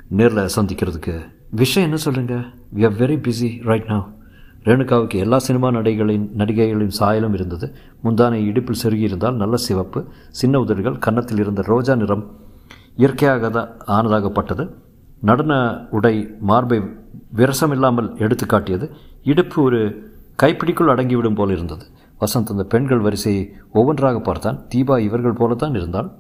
நேரில் 0.08 0.48
சந்திக்கிறதுக்கு 0.56 1.20
விஷயம் 1.50 1.88
என்ன 1.88 2.00
சொல்லுங்கள் 2.02 2.44
we 2.74 2.85
are 2.85 2.92
very 2.92 3.16
busy 3.26 3.64
right 3.64 3.85
now. 3.85 4.02
ரேணுகாவுக்கு 4.64 5.14
எல்லா 5.14 5.38
சினிமா 5.38 5.70
நடிகைகளின் 5.70 6.28
நடிகைகளின் 6.37 6.92
சாயலும் 6.98 7.32
இருந்தது. 7.32 7.74
முந்தானை 8.04 8.44
இடுப்பில் 8.44 8.78
செருகி 8.82 9.00
இருந்தால் 9.00 9.35
நல்ல 9.35 9.56
சிவப்பு 9.56 10.04
சின்ன 10.28 10.61
உதடுகள் 10.61 10.98
கன்னத்தில் 10.98 11.38
இருந்த 11.38 11.62
ரோஜா 11.62 11.94
நிறம் 11.94 12.40
இயற்கையாக 12.96 13.50
தான் 13.50 13.70
ஆனதாகப்பட்டது. 13.87 14.74
நடன 15.20 15.87
உடை 15.90 16.28
மார்பை 16.40 16.78
விரசமில்லாமல் 17.37 18.16
எடுத்து 18.16 18.46
காட்டியது 18.46 18.90
இடுப்பு 19.22 19.62
ஒரு 19.62 20.12
கைப்பிடிக்குள் 20.42 20.92
அடங்கிவிடும் 20.92 21.38
போல் 21.40 21.55
இருந்தது. 21.57 21.85
வசந்த் 22.20 22.52
அந்த 22.55 22.64
பெண்கள் 22.64 23.05
வரிசையை 23.07 23.42
ஒவ்வொன்றாக 23.72 24.20
பார்த்தான். 24.20 24.59
தீபா 24.74 24.98
இவர்கள் 24.98 25.38
போலத்தான் 25.40 25.74
இருந்தால் 25.74 26.11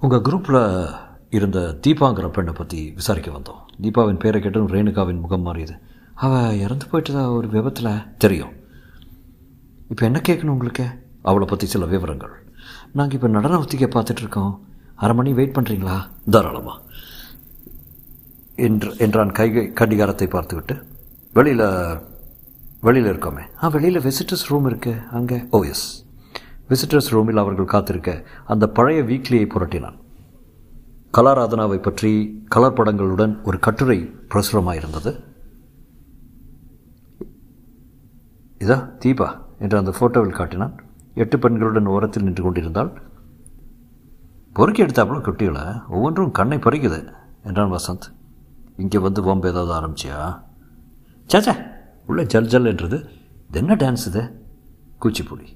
உங்கள் 0.00 0.24
குரூப்பில் 0.26 0.62
இருந்த 1.30 1.58
தீபாங்கிற 1.84 2.28
பெண்ணை 2.30 2.52
பற்றி 2.52 2.80
விசாரிக்க 2.94 3.30
வந்தோம். 3.30 3.60
தீபாவின் 3.82 4.20
பேரை 4.22 4.40
கேட்டும் 4.40 4.68
ரேணுகாவின் 4.68 5.20
முகம் 5.20 5.42
மாறியது. 5.42 5.74
அவள் 6.14 6.58
இறந்து 6.64 6.86
போயிட்டதா 6.92 7.22
ஒரு 7.36 7.48
விபத்தில்? 7.48 7.92
தெரியும். 8.18 8.52
இப்போ 9.88 10.02
என்ன 10.06 10.20
கேட்கணும் 10.28 10.54
உங்களுக்கு? 10.56 10.86
அவளை 11.22 11.46
பற்றி 11.46 11.66
சில 11.66 11.86
விவரங்கள். 11.86 12.34
நாங்கள் 12.92 13.16
இப்போ 13.16 13.28
நடன 13.28 13.58
ஒத்திகை 13.58 13.88
பார்த்துட்ருக்கோம் 13.94 14.52
அரை 14.94 15.14
மணி 15.16 15.32
வெயிட் 15.32 15.56
பண்ணுறீங்களா 15.56 15.96
தாராளமாக 16.30 16.78
என்று 18.56 18.90
என்றான் 18.98 19.32
கை 19.32 19.48
கடிகாரத்தை 19.80 20.26
பார்த்துவிட்டு. 20.26 20.74
வெளியில் 21.36 21.66
வெளியில் 22.86 23.08
இருக்கோமே. 23.10 23.44
ஆ 23.62 23.68
வெளியில் 23.74 24.04
விசிட்டர்ஸ் 24.06 24.46
ரூம் 24.50 24.66
இருக்குது 24.70 25.04
அங்கே. 25.18 25.38
ஓ 25.56 25.58
எஸ் 25.72 25.84
விசிட்டர்ஸ் 26.70 27.08
ரூமில் 27.14 27.40
அவர்கள் 27.42 27.72
காத்திருக்க 27.72 28.10
அந்த 28.52 28.64
பழைய 28.78 29.00
வீக்லியை 29.10 29.46
புரட்டினான். 29.54 29.96
கலாராதனாவை 31.16 31.78
பற்றி 31.86 32.12
கலர் 32.54 32.76
படங்களுடன் 32.78 33.34
ஒரு 33.48 33.58
கட்டுரை 33.66 33.98
பிரசுரமாயிருந்தது 34.34 35.12
இதா 38.60 38.78
தீபா 39.04 39.30
என்று 39.64 39.76
அந்த 39.82 39.92
ஃபோட்டோவில் 39.96 40.38
காட்டினான். 40.40 40.76
எட்டு 41.22 41.36
பெண்களுடன் 41.38 41.90
ஓரத்தில் 41.96 42.26
நின்று 42.28 42.42
கொண்டிருந்தால் 42.42 42.92
பொறுக்கி 44.56 44.80
எடுத்தாப்புல 44.84 45.20
குட்டிகளை 45.26 45.66
ஒவ்வொன்றும் 45.96 46.36
கண்ணை 46.38 46.60
பறிக்குது 46.68 47.02
என்றான் 47.48 47.76
வசந்த். 47.78 48.08
இங்கே 48.82 48.98
வந்து 49.08 49.20
வம்பு 49.28 49.48
ஏதாவது 49.52 49.72
ஆரம்பிச்சியா? 49.80 50.18
சாச்சா 51.30 51.66
உள்ளே 52.06 52.24
ஜல் 52.24 52.46
ஜல்ன்றது 52.46 52.98
இது 53.48 53.58
என்ன 53.58 53.74
டான்ஸ் 53.74 54.06
இது? 54.06 54.44
கூச்சிப்புடி 55.02 55.46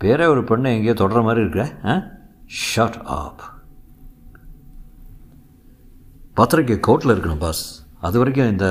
பேரே 0.00 0.26
ஒரு 0.26 0.44
பெண்ணை 0.44 0.74
எங்கேயோ 0.74 0.94
தொடர 0.94 1.22
மாதிரி 1.22 1.40
இருக்கிற 1.40 1.78
ஆ? 1.84 2.02
ஷார்ட் 2.46 2.96
ஆப் 3.04 3.42
பத்திரிக்கை 6.34 6.80
கோர்ட்டில் 6.86 7.14
இருக்கணும் 7.14 7.38
பாஸ் 7.38 7.86
அது 8.00 8.18
வரைக்கும் 8.18 8.48
இந்த 8.48 8.68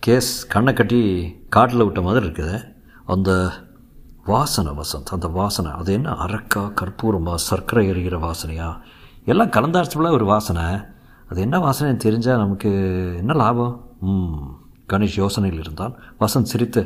கேஸ் 0.00 0.46
கண்ணை 0.46 0.72
கட்டி 0.72 1.00
காட்டில் 1.48 1.84
விட்ட 1.84 2.00
மாதிரி 2.02 2.26
இருக்குது. 2.26 2.74
அந்த 3.04 3.52
வாசனை 4.24 4.72
வசந்த் 4.72 5.06
அந்த 5.06 5.26
வாசனை 5.26 5.70
அது 5.72 5.92
என்ன 5.92 6.10
அரக்கா 6.10 6.72
கற்பூரமா 6.80 7.34
சர்க்கரை 7.34 7.88
எரிகிற 7.88 8.18
வாசனையா? 8.18 8.80
எல்லாம் 9.24 9.50
கலந்தாச்சுல 9.50 10.10
ஒரு 10.10 10.24
வாசனை. 10.24 10.62
அது 11.28 11.40
என்ன 11.40 11.58
வாசனைன்னு 11.58 12.04
தெரிஞ்சால் 12.04 12.36
நமக்கு 12.36 12.70
என்ன 13.18 13.32
லாபம்? 13.32 13.88
ம். 14.00 14.67
கணேஷ் 14.92 15.18
யோசனையில் 15.22 15.60
இருந்தால் 15.62 15.94
வசந்த் 16.20 16.50
சிரித்து 16.52 16.82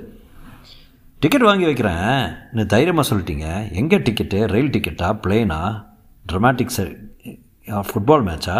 டிக்கெட் 1.22 1.46
வாங்கி 1.48 1.64
வைக்கிறேன். 1.64 2.14
இன்னும் 2.50 2.70
தைரியமாக 2.74 3.08
சொல்லிட்டீங்க. 3.10 3.48
எங்கே 3.80 3.98
டிக்கெட்டு? 3.98 4.38
ரயில் 4.52 4.74
டிக்கெட்டா? 4.76 5.08
பிளேனா? 5.24 5.60
ட்ரமாட்டிக் 6.32 6.74
ஃபுட்பால் 7.88 8.24
மேட்சா 8.28 8.56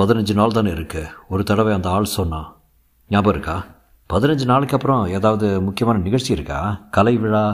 பதினஞ்சு 0.00 0.34
நாள் 0.38 0.56
தானே 0.56 0.70
இருக்குது 0.76 1.10
ஒரு 1.28 1.42
தடவை 1.48 1.72
அந்த 1.78 1.88
ஆள் 1.96 2.14
சொன்னான் 2.16 2.48
ஞாபகம் 3.08 3.34
இருக்கா? 3.34 3.56
பதினஞ்சு 4.12 4.44
நாளுக்கு 4.50 4.76
அப்புறம் 4.76 5.02
ஏதாவது 5.16 5.46
முக்கியமான 5.66 6.02
நிகழ்ச்சி 6.06 6.32
இருக்கா? 6.32 6.60
கலை 6.90 7.14
விழா 7.16 7.44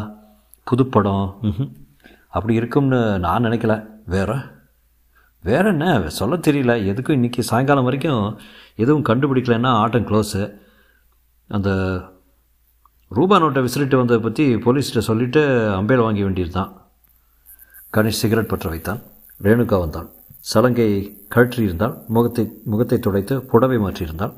புதுப்படம் 0.66 1.26
அப்படி 2.28 2.54
இருக்கும்னு 2.60 3.00
நான் 3.24 3.44
நினைக்கல. 3.44 3.74
வேறு? 4.14 4.36
வேற 5.48 5.64
என்ன? 5.74 5.86
சொல்ல 6.18 6.34
தெரியல. 6.46 6.72
எதுக்கும் 6.90 7.16
இன்றைக்கி 7.18 7.42
சாயங்காலம் 7.48 7.86
வரைக்கும் 7.88 8.22
எதுவும் 8.82 9.06
கண்டுபிடிக்கலன்னா 9.08 9.70
ஆட்டம் 9.82 10.06
க்ளோஸு 10.08 10.42
அந்த 11.50 11.70
ரூபா 13.10 13.36
நோட்டை 13.42 13.60
விசிறிட்டு 13.64 13.96
வந்ததை 14.00 14.20
பற்றி 14.22 14.44
போலீஸ்கிட்ட 14.64 15.02
சொல்லிவிட்டு 15.08 15.42
அம்பேல் 15.78 16.04
வாங்கி 16.06 16.22
வேண்டியது 16.26 16.52
தான் 16.58 16.70
கணேஷ் 17.96 18.20
சிகரெட் 18.22 18.52
பற்ற 18.52 18.66
வைத்தான். 18.72 19.00
ரேணுகா 19.46 19.76
வந்தாள் 19.82 20.08
சலங்கை 20.50 20.88
கழற்றியிருந்தால் 21.34 21.94
முகத்தை 22.14 22.44
முகத்தை 22.72 22.98
துடைத்து 23.06 23.34
புடவை 23.52 23.78
மாற்றியிருந்தாள். 23.84 24.34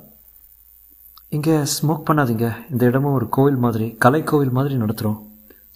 இங்கே 1.36 1.54
ஸ்மோக் 1.74 2.06
பண்ணாதீங்க. 2.08 2.46
இந்த 2.72 2.82
இடமும் 2.90 3.16
ஒரு 3.18 3.26
கோவில் 3.36 3.62
மாதிரி 3.64 3.86
கலை 4.04 4.20
கோவில் 4.30 4.56
மாதிரி 4.58 4.76
நடத்துகிறோம் 4.82 5.18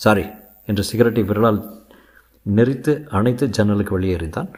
சாரி 0.05 0.25
என்று 0.69 0.83
சிகரெட்டை 0.91 1.25
விரலால் 1.31 1.61
நெறித்து 2.47 2.93
அணைத்து 3.19 3.47
ஜன்னலுக்கு 3.57 3.97
வெளியே 3.97 4.15
எறிந்தான் 4.19 4.51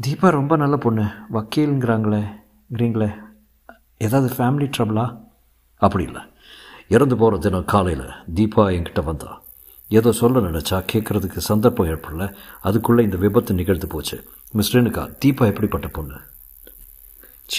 தீபா 0.00 0.30
ரொம்ப 0.30 0.56
நல்ல 0.56 0.76
பொண்ணு. 0.76 1.02
வக்கீலுங்கிறாங்களே 1.32 2.24
ங்கிறீங்களே. 2.72 3.14
ஏதாவது 3.98 4.34
ஃபேமிலி 4.34 4.70
ட்ரபிளா 4.78 5.20
அப்படி 5.76 6.04
இல்லை. 6.04 6.20
இறந்து 6.88 7.16
போகிற 7.16 7.38
தினம் 7.38 7.64
காலையில் 7.64 8.06
தீபா 8.34 8.70
என்கிட்ட 8.70 9.04
வந்தா. 9.04 9.40
ஏதோ 9.88 10.12
சொல்ல 10.12 10.40
நினச்சா 10.40 10.84
கேட்குறதுக்கு 10.92 11.36
சந்தர்ப்பம் 11.36 11.86
ஏற்படல. 11.86 12.34
அதுக்குள்ளே 12.60 13.02
இந்த 13.02 13.16
விபத்து 13.16 13.54
நிகழ்ந்து 13.54 13.86
போச்சு. 13.86 14.24
மிஸ் 14.52 14.76
ரேணுகா 14.76 15.14
தீபா 15.24 15.46
எப்படிப்பட்ட 15.46 15.88
பொண்ணு? 15.88 16.14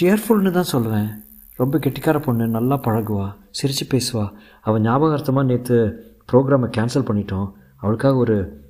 சேர்ஃபுல்னு 0.00 0.50
தான் 0.50 0.72
சொல்லுவேன். 0.72 1.24
ரொம்ப 1.56 1.78
கெட்டிக்கார 1.78 2.18
பொண்ணு 2.18 2.48
நல்லா 2.48 2.78
பழகுவா 2.78 3.34
சிரித்து 3.50 3.98
பேசுவா. 3.98 4.32
அவள் 4.60 4.80
ஞாபகார்த்தமாக 4.80 5.44
நேற்று 5.44 6.06
ப்ரோக்ராமை 6.32 6.70
கேன்சல் 6.76 7.08
பண்ணிட்டோம். 7.10 7.52
அவளுக்காக 7.76 8.16
ஒரு 8.16 8.66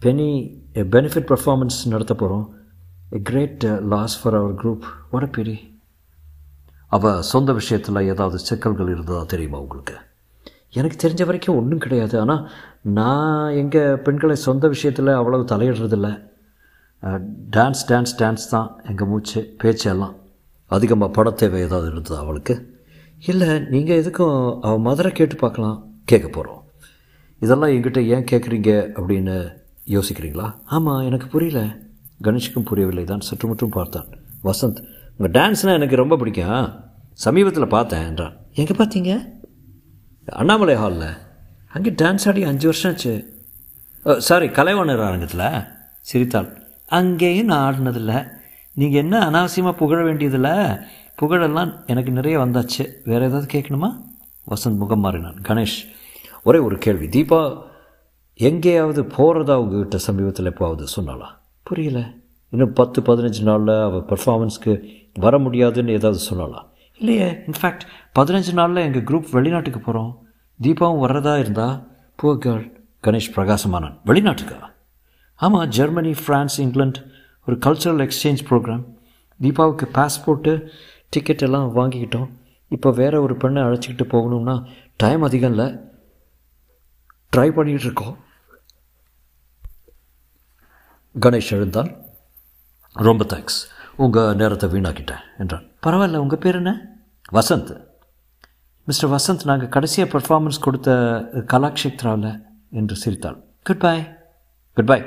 பெனி 0.00 0.60
பெனிஃபிட் 0.74 1.30
பர்ஃபார்மன்ஸ் 1.30 1.78
நடத்த 1.84 2.14
போகிறோம் 2.14 2.54
a 3.10 3.18
great 3.22 3.64
loss 3.80 4.22
for 4.22 4.34
our 4.34 4.54
group 4.54 4.84
a 5.12 5.28
pity. 5.36 5.58
அவள் 6.86 7.22
சொந்த 7.22 7.52
விஷயத்தில் 7.52 8.08
ஏதாவது 8.12 8.38
சிக்கல்கள் 8.38 8.88
இருந்ததா 8.88 9.22
தெரியுமா 9.22 9.60
உங்களுக்கு? 9.60 9.94
எனக்கு 10.70 11.08
தெரிஞ்ச 11.08 11.24
வரைக்கும் 11.24 11.56
ஒன்றும் 11.56 11.78
கிடையாது. 11.78 12.20
ஆனால் 12.20 12.50
நான் 12.80 13.52
எங்கள் 13.52 13.98
பெண்களை 13.98 14.36
சொந்த 14.36 14.68
விஷயத்தில் 14.68 15.06
அவ்வளவு 15.06 15.44
தலையிடுறதில்ல. 15.44 16.30
டான்ஸ் 17.56 17.82
டான்ஸ் 17.88 18.14
டான்ஸ் 18.18 18.50
தான் 18.50 18.80
எங்கள் 18.88 19.08
மூச்சு 19.08 19.54
பேச்சு 19.58 19.90
எல்லாம். 19.90 20.14
அதிகமாக 20.66 21.12
பட 21.12 21.30
தேவை 21.30 21.60
ஏதாவது 21.60 21.90
இருந்ததா 21.90 22.18
அவளுக்கு? 22.18 22.80
இல்லை 23.26 23.58
நீங்கள் 23.58 24.04
எதுக்கும் 24.04 24.60
அவள் 24.60 24.78
மதுரை 24.78 25.12
கேட்டு 25.12 25.36
பார்க்கலாம். 25.36 25.86
கேட்க 26.04 26.28
போகிறோம் 26.28 26.62
இதெல்லாம் 27.40 27.70
என்கிட்ட 27.70 28.00
ஏன் 28.06 28.24
கேட்குறீங்க 28.24 28.70
அப்படின்னு 29.00 29.60
யோசிக்கிறீங்களா? 29.86 30.54
ஆமாம் 30.64 31.00
எனக்கு 31.00 31.26
புரியல. 31.26 31.76
கணேஷுக்கும் 32.22 32.64
புரியவில்லை 32.64 33.04
தான் 33.04 33.20
சற்று 33.20 33.48
மட்டும் 33.48 33.68
பார்த்தான். 33.68 34.06
வசந்த் 34.44 34.84
உங்கள் 35.16 35.42
டான்ஸ்னால் 35.42 35.74
எனக்கு 35.74 35.96
ரொம்ப 35.96 36.16
பிடிக்கும். 36.16 36.72
சமீபத்தில் 37.12 37.66
பார்த்தேன் 37.66 38.06
என்றான். 38.06 38.36
எங்கே 38.52 38.72
பார்த்தீங்க? 38.72 39.20
அண்ணாமலை 40.26 40.74
ஹாலில் 40.74 41.16
அங்கே 41.68 41.90
டான்ஸ் 41.90 42.28
ஆடி 42.28 42.42
அஞ்சு 42.42 42.66
வருஷம் 42.66 42.92
ஆச்சு. 42.92 43.44
சாரி 44.18 44.46
கலைவாணர் 44.46 45.06
அரங்கத்தில். 45.06 45.62
சிரித்தாள். 46.00 46.62
அங்கேயும் 46.86 47.46
நான் 47.46 47.74
ஆடினதில்ல. 47.74 48.28
நீங்கள் 48.74 49.00
என்ன 49.00 49.30
அனாவசியமாக 49.30 49.76
புகழ 49.76 50.02
வேண்டியதில்லை? 50.02 50.50
புகழெல்லாம் 51.22 51.86
எனக்கு 51.86 52.10
நிறைய 52.10 52.38
வந்தாச்சு. 52.38 52.88
வேறு 53.04 53.24
ஏதாவது 53.24 53.58
கேட்கணுமா? 53.58 54.00
வசந்த் 54.50 54.76
முகம் 54.76 55.00
மாறினான். 55.00 55.36
கணேஷ் 55.42 55.82
ஒரே 56.42 56.58
ஒரு 56.58 56.78
கேள்வி. 56.78 57.06
தீபா 57.06 57.70
எங்கேயாவது 58.48 59.04
போகிறதா 59.04 59.54
உங்ககிட்ட 59.60 59.98
சமீபத்தில் 59.98 60.48
எப்போவாவது 60.50 60.84
சொன்னாலா 60.96 61.28
புரியல. 61.62 61.98
இன்னும் 62.52 62.72
பத்து 62.72 62.98
பதினஞ்சு 63.00 63.42
நாளில் 63.42 63.74
அவள் 63.88 64.06
பர்ஃபார்மன்ஸ்க்கு 64.10 64.72
வர 65.24 65.38
முடியாதுன்னு 65.38 65.92
ஏதாவது 65.98 66.20
சொல்லலாம் 66.20 66.66
இல்லையே. 66.98 67.28
இன்ஃபேக்ட் 67.30 67.84
பதினஞ்சு 68.18 68.52
நாளில் 68.52 68.84
எங்கள் 68.84 69.04
குரூப் 69.04 69.30
வெளிநாட்டுக்கு 69.30 69.80
போகிறோம் 69.80 70.12
தீபாவும் 70.62 71.02
வர்றதா 71.04 71.34
இருந்தா 71.38 71.66
புவர் 72.22 72.40
கேர்ள் 72.44 72.66
கணேஷ் 73.02 73.30
பிரகாசமானான் 73.36 73.94
வெளிநாட்டுக்கா? 74.06 74.58
ஆமாம் 75.34 75.68
ஜெர்மனி 75.68 76.14
ஃப்ரான்ஸ் 76.22 76.58
இங்கிலாந்து 76.58 77.00
ஒரு 77.46 77.56
கல்ச்சுரல் 77.66 78.02
எக்ஸ்சேஞ்ச் 78.06 78.44
ப்ரோக்ராம் 78.50 78.84
தீபாவுக்கு 79.40 79.86
பாஸ்போர்ட்டு 79.94 80.68
டிக்கெட் 81.10 81.42
எல்லாம் 81.42 81.70
வாங்கிக்கிட்டோம். 81.76 82.28
இப்போ 82.68 82.90
வேறு 82.90 83.22
ஒரு 83.22 83.36
பெண்ணை 83.36 83.62
அழைச்சிக்கிட்டு 83.62 84.06
போகணும்னா 84.12 84.56
டைம் 84.96 85.22
அதிகம் 85.22 85.50
இல்லை. 85.50 85.68
ட்ரை 87.36 87.48
பண்ணிகிட்டு 87.56 87.88
இருக்கோம். 87.88 88.16
கணேஷ் 91.20 91.52
எழுந்தான் 91.52 91.96
ரொம்ப 92.92 93.24
தேங்க்ஸ் 93.24 93.60
உங்கள் 93.96 94.34
நேரத்தை 94.34 94.70
வீணாக்கிட்டேன் 94.70 95.20
என்றான். 95.38 95.64
பரவாயில்ல 95.82 96.16
உங்கள் 96.16 96.38
பேர் 96.38 96.54
என்ன? 96.54 96.96
வசந்த். 97.32 97.84
மிஸ்டர் 98.84 99.10
வசந்த் 99.10 99.44
நாங்கள் 99.44 99.68
கடைசியாக 99.68 100.18
பெர்ஃபார்மன்ஸ் 100.18 100.60
கொடுத்த 100.60 100.92
கலாக்ஷேத்ராவில் 101.32 102.40
என்று 102.70 102.96
சிரித்தாள். 102.96 103.42
குட் 103.64 103.78
பை 103.78 104.08
குட் 104.74 104.86
பை 104.86 105.02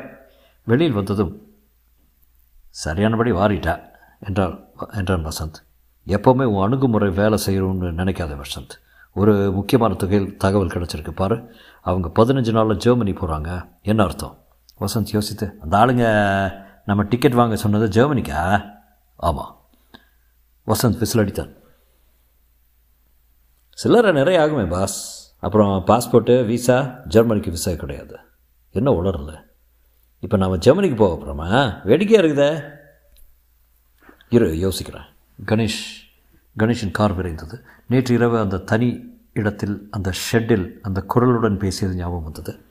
வெளியில் 0.64 0.94
வந்ததும் 0.94 1.42
சரியானபடி 2.70 3.32
வாரிட்டா 3.32 3.82
என்றாள் 4.20 4.66
என்றான் 4.92 5.26
வசந்த். 5.26 5.56
எப்போவுமே 6.08 6.44
உன் 6.44 6.64
அணுகுமுறை 6.64 7.10
வேலை 7.10 7.40
செய்யணும்னு 7.46 7.92
நினைக்காத 7.94 8.42
வசந்த். 8.42 8.80
ஒரு 9.14 9.52
முக்கியமான 9.52 9.94
தொகையில் 9.94 10.38
தகவல் 10.38 10.68
கிடச்சிருக்கு 10.68 11.12
பாரு. 11.12 11.56
அவங்க 11.82 12.12
பதினஞ்சு 12.16 12.52
நாளில் 12.52 12.78
ஜெர்மனி 12.78 13.12
போகிறாங்க 13.12 13.70
என்ன 13.82 14.04
அர்த்தம்? 14.04 14.45
வசந்த் 14.80 15.12
யோசித்து 15.12 15.58
அந்த 15.62 15.78
ஆளுங்க 15.78 16.04
நம்ம 16.86 17.04
டிக்கெட் 17.04 17.34
வாங்க 17.34 17.56
சொன்னது 17.56 17.88
ஜெர்மனிக்கா? 17.88 18.70
ஆமாம் 19.16 19.68
வசந்த் 20.68 20.98
விசில் 20.98 21.26
அடித்தான். 21.26 21.54
சில்லறை 23.70 24.12
நிறைய 24.12 24.40
ஆகுமே 24.40 24.70
பாஸ். 24.70 25.34
அப்புறம் 25.40 25.84
பாஸ்போர்ட்டு 25.88 26.46
விசா 26.46 27.00
ஜெர்மனிக்கு 27.08 27.52
விசா 27.52 27.74
கிடையாது. 27.74 28.18
என்ன 28.72 28.92
உளரல 28.92 29.44
இப்போ 30.20 30.38
நாம் 30.38 30.58
ஜெர்மனிக்கு 30.58 30.98
போக 30.98 31.24
போகிறோமா 31.24 31.82
வேடிக்கையாக 31.86 32.28
இருக்குதே. 32.28 32.74
இரு 34.30 34.48
யோசிக்கிறேன். 34.48 35.06
கணேஷ் 35.46 36.10
கணேஷின் 36.60 36.92
கார் 36.92 37.18
விரைந்தது. 37.18 37.62
நேற்று 37.88 38.16
இரவு 38.16 38.40
அந்த 38.40 38.58
தனி 38.58 39.20
இடத்தில் 39.34 39.88
அந்த 39.92 40.12
ஷெட்டில் 40.32 40.72
அந்த 40.82 41.06
குரலுடன் 41.16 41.58
பேசியது 41.58 41.96
ஞாபகம் 41.96 42.24
வந்தது. 42.24 42.66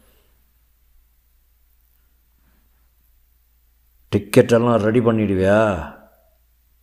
டிக்கெட்டெல்லாம் 4.14 4.76
ரெடி 4.76 5.00
பண்ணிடுவியா? 5.00 5.92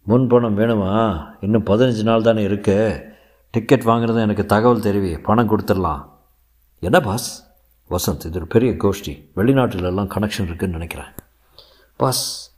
முன் 0.04 0.28
பணம் 0.28 0.58
வேணுமா? 0.58 1.26
இன்னும் 1.42 1.66
பதினஞ்சு 1.66 2.04
நாள் 2.04 2.22
தானே 2.22 2.42
இருக்கு. 2.42 3.10
டிக்கெட் 3.52 3.82
வாங்குறது 3.82 4.20
எனக்கு 4.20 4.46
தகவல் 4.46 4.82
தெரிவி. 4.82 5.18
பணம் 5.18 5.50
கொடுத்துடலாம். 5.50 6.06
என்ன 6.80 7.00
பாஸ்? 7.00 7.50
வசந்த் 7.90 8.26
இது 8.26 8.32
ஒரு 8.34 8.48
பெரிய 8.48 8.72
கோஷ்டி. 8.72 9.30
வெளிநாட்டிலெல்லாம் 9.36 10.08
கனெக்ஷன் 10.08 10.44
இருக்குன்னு 10.44 10.74
நினைக்கிறேன். 10.74 11.06
பாஸ் 11.96 12.52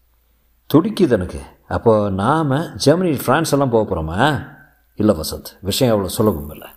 துடிக்குது 0.74 1.12
எனக்கு. 1.12 1.42
அப்போ 1.68 2.10
நாம் 2.10 2.76
ஜெர்மனி 2.76 3.12
ஃப்ரான்ஸ் 3.12 3.52
எல்லாம் 3.52 3.70
போக 3.70 3.96
போகிறோமா 3.96 4.48
இல்லை 4.96 5.16
வசந்த் 5.16 5.58
விஷயம் 5.62 5.98
அவ்வளோ 5.98 6.06
சுலபம் 6.06 6.52
இல்லை. 6.52 6.68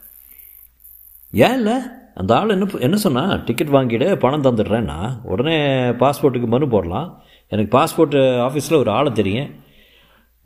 ஏன் 1.32 1.54
இல்லை? 1.54 1.82
அந்த 2.14 2.36
ஆள் 2.36 2.48
என்ன 2.48 2.66
என்ன 2.78 2.96
சொன்னால் 2.96 3.44
டிக்கெட் 3.44 3.68
வாங்கிட்டு 3.68 4.16
பணம் 4.16 4.42
தந்துடுறேன்னா. 4.42 5.20
உடனே 5.22 5.66
பாஸ்போர்ட்டுக்கு 5.90 6.46
மனு 6.46 6.68
போடலாம். 6.68 7.22
எனக்கு 7.52 7.70
பாஸ்போர்ட் 7.76 8.16
ஆஃபீஸில் 8.46 8.80
ஒரு 8.82 8.90
ஆளை 8.90 9.12
தெரியும். 9.12 9.50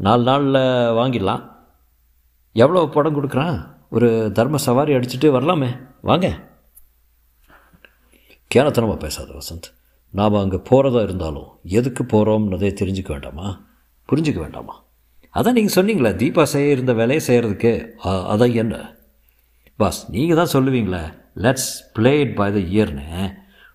நாலு 0.07 0.23
நாளில் 0.29 0.61
வாங்கிடலாம். 0.99 1.43
எவ்வளோ 2.53 2.87
படம் 2.95 3.17
கொடுக்குறான்? 3.17 3.59
ஒரு 3.97 4.09
தர்ம 4.39 4.57
சவாரி 4.67 4.93
அடிச்சுட்டு 4.97 5.29
வரலாமே. 5.37 5.71
வாங்க. 6.09 6.29
கேரத்தனமாக 8.55 8.99
பேசாத 9.05 9.31
வசந்த். 9.41 9.69
நாம் 10.19 10.41
அங்கே 10.43 10.59
போகிறதா 10.69 11.01
இருந்தாலும் 11.03 11.51
எதுக்கு 11.79 12.05
போகிறோம்னதே 12.13 12.71
தெரிஞ்சுக்க 12.81 13.11
வேண்டாமா? 13.17 13.49
புரிஞ்சுக்க 14.09 14.39
வேண்டாமா? 14.45 14.75
அதான் 15.35 15.57
நீங்கள் 15.59 15.77
சொன்னீங்களே 15.79 16.11
தீபா 16.23 16.45
செய்ய 16.53 16.75
இருந்த 16.77 16.93
வேலையை 17.01 17.21
செய்கிறதுக்கு 17.27 17.73
அதான் 18.33 18.55
என்ன? 18.63 18.77
பாஸ் 19.81 20.01
நீங்கள் 20.15 20.41
தான் 20.41 20.53
சொல்லுவீங்களே 20.55 21.03
let's 21.45 21.71
play 21.93 22.13
it 22.25 22.35
by 22.41 22.49
the 22.57 22.59
இயர்னு 22.75 23.07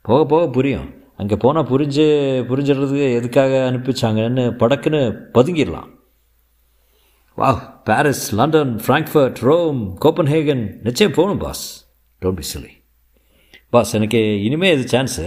போக 0.01 0.25
போக 0.31 0.49
புரியும். 0.57 0.89
அங்கே 1.19 1.35
போனால் 1.43 1.69
புரிஞ்சு 1.71 2.05
புரிஞ்சிடுறதுக்கு 2.49 3.07
எதுக்காக 3.19 3.51
அனுப்பிச்சாங்கன்னு 3.69 4.43
படக்குன்னு 4.61 5.01
பதுங்கிடலாம். 5.35 5.89
வா 7.37 7.49
Paris 7.87 8.25
London 8.39 8.73
Frankfurt 8.85 9.39
Rome 9.47 9.79
Copenhagen. 10.03 10.63
நிச்சயம் 10.87 11.15
போகணும் 11.17 11.43
boss. 11.45 11.65
Don't 12.21 12.39
be 12.41 12.47
silly 12.51 12.71
boss 13.75 13.93
எனக்கு 13.99 14.21
இனிமே 14.47 14.69
இது 14.75 14.83
சான்ஸு 14.93 15.25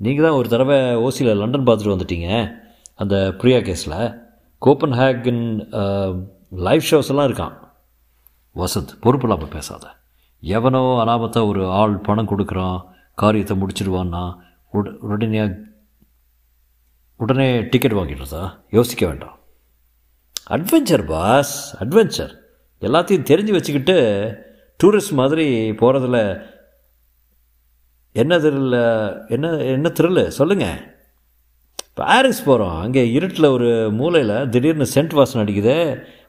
நீங்கள் 0.00 0.26
தான் 0.26 0.38
ஒரு 0.40 0.48
தடவை 0.54 0.78
ஓசியில் 1.06 1.40
லண்டன் 1.42 1.66
பார்த்துட்டு 1.68 1.94
வந்துட்டீங்க 1.94 2.28
அந்த 3.02 3.14
பிரியா 3.40 3.60
கேஸில். 3.68 3.96
கோப்பன் 4.62 4.96
ஹேகன் 5.00 5.42
லைவ் 6.66 6.86
ஷோஸ் 6.90 7.10
எல்லாம் 7.12 7.28
இருக்கான். 7.28 7.54
வசந்த் 8.56 8.92
பொறுப்பு 9.04 9.26
இல்லாமல் 9.26 9.54
பேசாத. 9.56 9.84
எவனோ 10.42 10.82
அனாமத்தா 11.02 11.40
ஒரு 11.50 11.62
ஆள் 11.80 11.96
பணம் 12.06 12.30
கொடுக்குறான் 12.32 12.78
காரியத்தை 13.22 13.54
முடிச்சிடுவான்னா 13.60 14.22
உட 14.72 14.90
உடனே 14.98 15.42
உடனே 17.20 17.62
டிக்கெட் 17.62 17.92
வாங்கிடுறதா 17.92 18.42
யோசிக்க 18.70 19.06
வேண்டாம் 19.06 19.36
அட்வென்ச்சர் 20.50 21.06
பாஸ் 21.06 21.84
அட்வென்ச்சர் 21.84 22.34
எல்லாத்தையும் 22.82 23.28
தெரிஞ்சு 23.30 23.52
வச்சுக்கிட்டு 23.52 23.96
டூரிஸ்ட் 24.80 25.12
மாதிரி 25.12 25.70
போகிறதுல 25.70 26.18
என்ன 28.12 28.38
thrill 28.38 28.70
என்ன 29.28 29.56
என்ன 29.56 29.88
த்ரில்லு 29.88 30.28
சொல்லுங்கள் 30.28 30.78
பாரிஸ் 31.94 32.44
போகிறோம் 32.44 32.80
அங்கே 32.80 33.10
இருட்டில் 33.10 33.44
ஒரு 33.44 33.90
மூலையில் 33.90 34.48
திடீர்னு 34.48 34.86
சென்ட் 34.94 35.16
வாசன் 35.18 35.42
அடிக்குது 35.44 35.76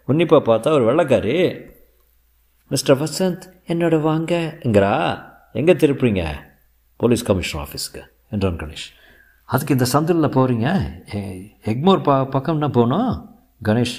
உன்னிப்பாக 0.05 0.41
பார்த்தா 0.49 0.71
ஒரு 0.71 0.85
வெள்ளைக்காரி 0.89 1.35
மிஸ்டர் 2.71 3.01
வசந்த் 3.01 3.45
என்னோட 3.67 3.95
வாங்கங்கிறா 4.01 4.93
எங்கே 5.51 5.73
திருப்புறீங்க 5.73 6.23
போலீஸ் 6.99 7.23
கமிஷனர் 7.23 7.67
ஆஃபீஸ்க்கு 7.67 8.01
என்றான் 8.35 8.59
கணேஷ் 8.61 8.87
அதுக்கு 9.49 9.75
இந்த 9.77 9.87
சந்தில் 9.93 10.33
போகிறீங்க 10.35 10.67
எக்மோர் 11.71 12.01
ப 12.07 12.17
பக்கம்னா 12.35 12.69
போகணும் 12.77 13.11
கணேஷ் 13.67 13.97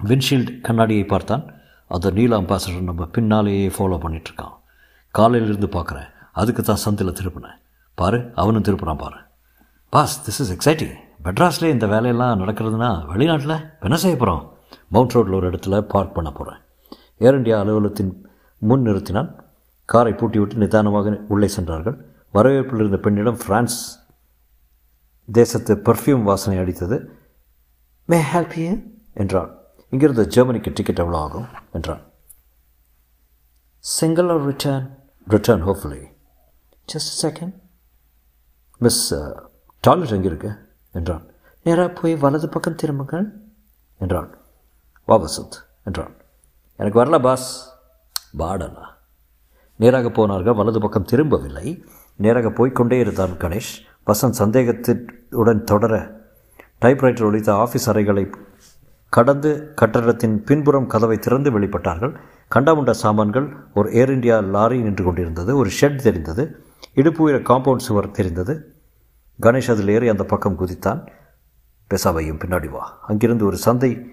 விண்ட்ஷீல்டு 0.00 0.52
கண்ணாடியை 0.66 1.04
பார்த்தான். 1.12 1.44
அந்த 1.94 2.10
நீல 2.16 2.38
அம்பாசடர் 2.40 2.88
நம்ம 2.90 3.04
பின்னாலேயே 3.16 3.66
ஃபாலோ 3.76 3.96
பண்ணிகிட்ருக்கான் 4.04 4.54
காலையிலிருந்து 5.14 5.68
பார்க்குறேன். 5.76 6.08
அதுக்கு 6.40 6.62
தான் 6.62 6.82
சந்தில் 6.84 7.16
திருப்பினேன். 7.18 7.58
பாரு 7.98 8.18
அவனும் 8.40 8.66
திருப்புறான் 8.68 9.02
பாரு. 9.02 9.18
பாஸ் 9.92 10.16
திஸ் 10.26 10.40
இஸ் 10.44 10.52
எக்ஸைட்டிங் 10.56 10.94
மெட்ராஸ்லேயே 11.26 11.74
இந்த 11.76 11.86
வேலையெல்லாம் 11.92 12.40
நடக்கிறதுனா 12.42 12.90
வெளிநாட்டில் 13.10 13.56
என்ன 13.86 13.96
செய்ய 14.02 14.16
போகிறோம் 14.16 14.42
மவுண்ட் 14.94 15.14
ரோட்டில் 15.16 15.36
ஒரு 15.38 15.46
இடத்துல 15.50 15.80
பார்க் 15.92 16.16
பண்ண 16.16 16.30
போகிறேன் 16.38 16.60
ஏர் 17.26 17.36
இண்டியா 17.38 17.56
அலுவலகத்தின் 17.62 18.12
முன் 18.62 18.86
நிறுத்தினான். 18.88 19.30
காரை 19.88 20.12
பூட்டி 20.20 20.38
விட்டு 20.38 20.62
நிதானமாக 20.62 21.16
உள்ளே 21.34 21.48
சென்றார்கள். 21.56 21.96
வரவேற்பில் 22.34 22.82
இருந்த 22.82 22.98
பெண்ணிடம் 23.04 23.38
ஃப்ரான்ஸ் 23.42 23.78
தேசத்து 25.28 25.72
பர்ஃப்யூம் 25.86 26.26
வாசனை 26.28 26.56
அடித்தது. 26.62 26.96
மே 28.08 28.18
ஹெல்ப் 28.32 28.56
யூ 28.62 28.70
என்றான் 29.22 29.50
இங்கிருந்து 29.92 30.24
ஜெர்மனிக்கு 30.34 30.70
டிக்கெட் 30.76 31.02
எவ்வளோ 31.04 31.18
ஆகும்? 31.26 31.48
என்றான் 31.76 32.02
single 33.84 34.30
or 34.34 34.44
return 34.50 34.86
return 35.26 35.64
hopefully 35.68 36.02
just 36.92 37.14
second 37.24 37.54
miss 38.80 39.02
toilet 39.84 40.14
எங்கே 40.16 40.30
இருக்கு? 40.32 40.50
என்றான் 40.98 41.24
நேராக 41.66 41.88
போய் 42.00 42.14
வலது 42.24 42.48
பக்கம் 42.48 42.80
திரும்புங்கள். 42.82 43.26
என்றான் 44.00 44.30
வா 45.08 45.16
வசந்த் 45.24 45.56
என்றான் 45.88 46.14
எனக்கு 46.80 47.00
வரல 47.00 47.18
பாஸ். 47.26 47.48
பாடலா 48.40 48.86
நேராக 49.80 50.08
போனார்கள் 50.10 50.58
வலது 50.60 50.78
பக்கம் 50.84 51.08
திரும்பவில்லை. 51.12 51.68
நேராக 52.18 52.48
போய்கொண்டே 52.48 52.92
இருந்தான் 52.92 53.30
கணேஷ். 53.30 53.72
வசந்த் 54.06 54.38
சந்தேகத்துடன் 54.40 55.64
தொடர 55.64 56.20
டைப்ரைட்டர் 56.80 57.24
ஒழித்த 57.24 57.52
ஆஃபீஸ் 57.52 57.88
அறைகளை 57.88 58.32
கடந்து 59.08 59.72
கட்டடத்தின் 59.74 60.44
பின்புறம் 60.44 60.86
கதவை 60.86 61.18
திறந்து 61.18 61.60
வெளிப்பட்டார்கள். 61.60 62.14
கண்டாமுண்ட 62.54 62.90
சாமான்கள் 62.90 63.56
ஒரு 63.74 63.92
ஏர் 63.92 64.10
இண்டியா 64.10 64.44
லாரி 64.44 64.82
நின்று 64.82 65.04
கொண்டிருந்தது. 65.04 65.56
ஒரு 65.56 65.70
ஷெட் 65.80 66.02
தெரிந்தது. 66.02 66.64
இடுப்பு 66.94 67.22
உயர 67.22 67.38
காம்பவுண்ட் 67.38 67.84
சுவர் 67.88 68.10
தெரிந்தது. 68.10 68.74
கணேஷ் 69.42 69.70
அதில் 69.70 69.88
ஏறி 69.88 70.08
அந்த 70.08 70.24
பக்கம் 70.24 70.58
குதித்தான். 70.58 71.06
பெசாவையும் 71.90 72.40
பின்னாடி 72.44 72.68
வா. 72.68 72.98
அங்கிருந்து 73.06 73.44
ஒரு 73.44 73.56
சந்தை 73.56 74.10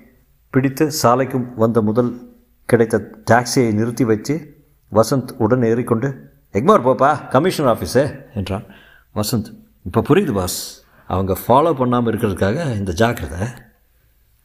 பிடித்து 0.49 0.91
சாலைக்கும் 1.03 1.53
வந்த 1.55 1.81
முதல் 1.81 2.35
கிடைத்த 2.65 3.09
டாக்ஸியை 3.31 3.73
நிறுத்தி 3.73 4.03
வைத்து 4.03 4.63
வசந்த் 4.91 5.29
உடன் 5.37 5.63
ஏறிக்கொண்டு 5.63 6.33
எக்மார் 6.55 6.87
போப்பா. 6.87 7.27
Commissioner 7.27 7.77
office. 7.77 8.25
என்றான். 8.35 8.63
வசந்த் 9.15 9.53
இப்போ 9.83 10.01
புரியுது 10.01 10.33
பாஸ். 10.33 10.83
அவங்க 11.07 11.37
ஃபாலோ 11.47 11.73
பண்ணாமல் 11.73 12.17
இருக்கிறதுக்காக 12.17 12.77
இந்த 12.77 12.91
ஜாக்கிரதை. 12.91 13.47